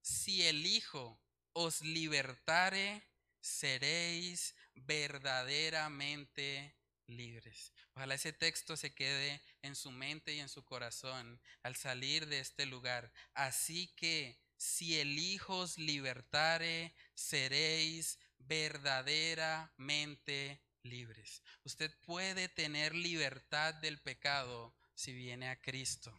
si 0.00 0.46
el 0.46 0.64
Hijo 0.64 1.20
os 1.52 1.82
libertare, 1.82 3.06
seréis 3.42 4.54
verdaderamente 4.74 6.78
libres. 7.06 7.74
Ojalá 7.92 8.14
ese 8.14 8.32
texto 8.32 8.74
se 8.74 8.94
quede 8.94 9.42
en 9.60 9.76
su 9.76 9.90
mente 9.90 10.32
y 10.32 10.40
en 10.40 10.48
su 10.48 10.64
corazón 10.64 11.42
al 11.62 11.76
salir 11.76 12.26
de 12.26 12.40
este 12.40 12.64
lugar. 12.64 13.12
Así 13.34 13.88
que 13.96 14.40
si 14.56 14.98
el 14.98 15.18
Hijo 15.18 15.58
os 15.58 15.76
libertare, 15.76 16.94
seréis 17.14 18.18
verdaderamente 18.38 20.62
libres. 20.82 21.42
Usted 21.64 21.92
puede 22.06 22.48
tener 22.48 22.94
libertad 22.94 23.74
del 23.74 24.00
pecado 24.00 24.74
si 24.94 25.12
viene 25.12 25.48
a 25.48 25.60
Cristo 25.60 26.18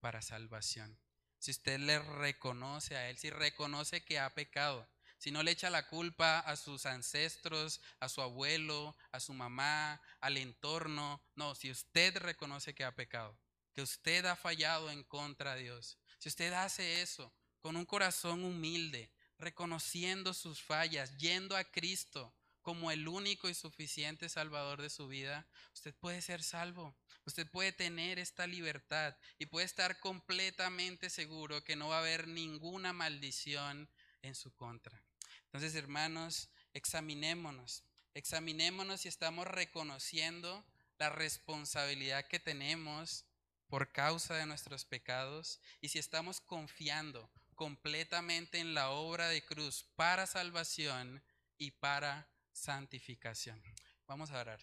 para 0.00 0.22
salvación. 0.22 0.98
Si 1.38 1.50
usted 1.50 1.78
le 1.78 1.98
reconoce 1.98 2.96
a 2.96 3.08
Él, 3.08 3.16
si 3.16 3.30
reconoce 3.30 4.04
que 4.04 4.18
ha 4.18 4.34
pecado, 4.34 4.88
si 5.18 5.30
no 5.30 5.42
le 5.42 5.50
echa 5.50 5.68
la 5.68 5.86
culpa 5.86 6.38
a 6.38 6.56
sus 6.56 6.86
ancestros, 6.86 7.80
a 7.98 8.08
su 8.08 8.22
abuelo, 8.22 8.96
a 9.12 9.20
su 9.20 9.34
mamá, 9.34 10.00
al 10.20 10.38
entorno, 10.38 11.22
no, 11.34 11.54
si 11.54 11.70
usted 11.70 12.16
reconoce 12.16 12.74
que 12.74 12.84
ha 12.84 12.94
pecado, 12.94 13.38
que 13.74 13.82
usted 13.82 14.24
ha 14.24 14.36
fallado 14.36 14.90
en 14.90 15.04
contra 15.04 15.54
de 15.54 15.64
Dios, 15.64 15.98
si 16.18 16.28
usted 16.28 16.52
hace 16.52 17.02
eso 17.02 17.32
con 17.60 17.76
un 17.76 17.84
corazón 17.84 18.44
humilde, 18.44 19.12
reconociendo 19.38 20.32
sus 20.34 20.62
fallas, 20.62 21.16
yendo 21.18 21.56
a 21.56 21.64
Cristo, 21.64 22.34
como 22.70 22.92
el 22.92 23.08
único 23.08 23.48
y 23.48 23.54
suficiente 23.54 24.28
Salvador 24.28 24.80
de 24.80 24.90
su 24.90 25.08
vida, 25.08 25.44
usted 25.74 25.92
puede 25.92 26.22
ser 26.22 26.40
salvo. 26.40 26.94
Usted 27.24 27.50
puede 27.50 27.72
tener 27.72 28.20
esta 28.20 28.46
libertad 28.46 29.16
y 29.40 29.46
puede 29.46 29.66
estar 29.66 29.98
completamente 29.98 31.10
seguro 31.10 31.64
que 31.64 31.74
no 31.74 31.88
va 31.88 31.96
a 31.96 31.98
haber 31.98 32.28
ninguna 32.28 32.92
maldición 32.92 33.90
en 34.22 34.36
su 34.36 34.54
contra. 34.54 35.02
Entonces, 35.46 35.74
hermanos, 35.74 36.48
examinémonos. 36.72 37.82
Examinémonos 38.14 39.00
si 39.00 39.08
estamos 39.08 39.48
reconociendo 39.48 40.64
la 40.96 41.10
responsabilidad 41.10 42.28
que 42.28 42.38
tenemos 42.38 43.24
por 43.66 43.90
causa 43.90 44.36
de 44.36 44.46
nuestros 44.46 44.84
pecados 44.84 45.58
y 45.80 45.88
si 45.88 45.98
estamos 45.98 46.40
confiando 46.40 47.28
completamente 47.56 48.60
en 48.60 48.74
la 48.74 48.90
obra 48.90 49.26
de 49.26 49.44
cruz 49.44 49.86
para 49.96 50.28
salvación 50.28 51.20
y 51.58 51.72
para 51.72 52.29
santificación. 52.52 53.62
Vamos 54.06 54.30
a 54.30 54.40
orar. 54.40 54.60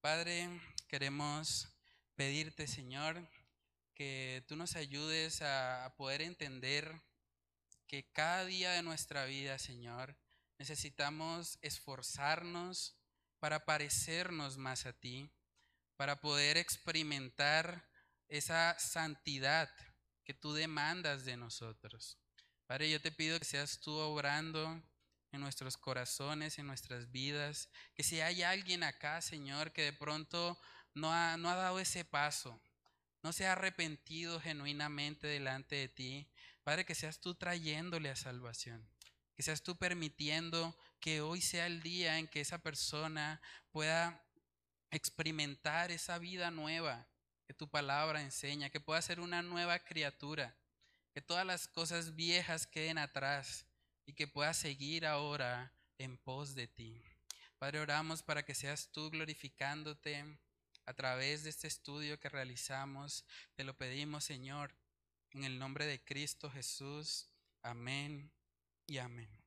Padre, 0.00 0.48
queremos 0.88 1.68
pedirte, 2.14 2.66
Señor, 2.66 3.28
que 3.94 4.44
tú 4.46 4.56
nos 4.56 4.76
ayudes 4.76 5.42
a 5.42 5.94
poder 5.96 6.22
entender 6.22 7.02
que 7.86 8.10
cada 8.12 8.44
día 8.44 8.72
de 8.72 8.82
nuestra 8.82 9.24
vida, 9.24 9.58
Señor, 9.58 10.16
necesitamos 10.58 11.58
esforzarnos 11.62 12.96
para 13.38 13.64
parecernos 13.64 14.56
más 14.56 14.86
a 14.86 14.92
ti, 14.92 15.30
para 15.96 16.20
poder 16.20 16.56
experimentar 16.56 17.88
esa 18.28 18.78
santidad 18.78 19.68
que 20.24 20.34
tú 20.34 20.52
demandas 20.52 21.24
de 21.24 21.36
nosotros. 21.36 22.18
Padre, 22.66 22.90
yo 22.90 23.00
te 23.00 23.10
pido 23.10 23.38
que 23.38 23.44
seas 23.44 23.80
tú 23.80 23.92
obrando 23.92 24.82
en 25.32 25.40
nuestros 25.40 25.76
corazones, 25.76 26.58
en 26.58 26.66
nuestras 26.66 27.10
vidas. 27.10 27.68
Que 27.94 28.02
si 28.02 28.20
hay 28.20 28.42
alguien 28.42 28.82
acá, 28.82 29.20
Señor, 29.20 29.72
que 29.72 29.82
de 29.82 29.92
pronto 29.92 30.58
no 30.94 31.12
ha, 31.12 31.36
no 31.36 31.50
ha 31.50 31.54
dado 31.54 31.78
ese 31.78 32.04
paso, 32.04 32.60
no 33.22 33.32
se 33.32 33.46
ha 33.46 33.52
arrepentido 33.52 34.40
genuinamente 34.40 35.26
delante 35.26 35.76
de 35.76 35.88
ti, 35.88 36.28
Padre, 36.62 36.84
que 36.84 36.94
seas 36.94 37.20
tú 37.20 37.34
trayéndole 37.34 38.10
a 38.10 38.16
salvación. 38.16 38.88
Que 39.34 39.42
seas 39.42 39.62
tú 39.62 39.76
permitiendo 39.76 40.76
que 41.00 41.20
hoy 41.20 41.40
sea 41.40 41.66
el 41.66 41.82
día 41.82 42.18
en 42.18 42.28
que 42.28 42.40
esa 42.40 42.58
persona 42.58 43.40
pueda 43.70 44.22
experimentar 44.90 45.90
esa 45.90 46.18
vida 46.18 46.50
nueva 46.50 47.06
que 47.46 47.54
tu 47.54 47.70
palabra 47.70 48.20
enseña, 48.20 48.68
que 48.68 48.80
pueda 48.80 49.00
ser 49.00 49.20
una 49.20 49.40
nueva 49.42 49.78
criatura, 49.78 50.54
que 51.14 51.22
todas 51.22 51.46
las 51.46 51.66
cosas 51.66 52.14
viejas 52.14 52.66
queden 52.66 52.98
atrás 52.98 53.67
y 54.08 54.14
que 54.14 54.26
pueda 54.26 54.54
seguir 54.54 55.04
ahora 55.04 55.70
en 55.98 56.16
pos 56.16 56.54
de 56.54 56.66
ti. 56.66 57.02
Padre, 57.58 57.80
oramos 57.80 58.22
para 58.22 58.42
que 58.42 58.54
seas 58.54 58.90
tú 58.90 59.10
glorificándote 59.10 60.24
a 60.86 60.94
través 60.94 61.44
de 61.44 61.50
este 61.50 61.68
estudio 61.68 62.18
que 62.18 62.30
realizamos. 62.30 63.26
Te 63.54 63.64
lo 63.64 63.76
pedimos, 63.76 64.24
Señor, 64.24 64.74
en 65.32 65.44
el 65.44 65.58
nombre 65.58 65.84
de 65.84 66.02
Cristo 66.02 66.50
Jesús. 66.50 67.28
Amén 67.62 68.32
y 68.86 68.96
amén. 68.96 69.37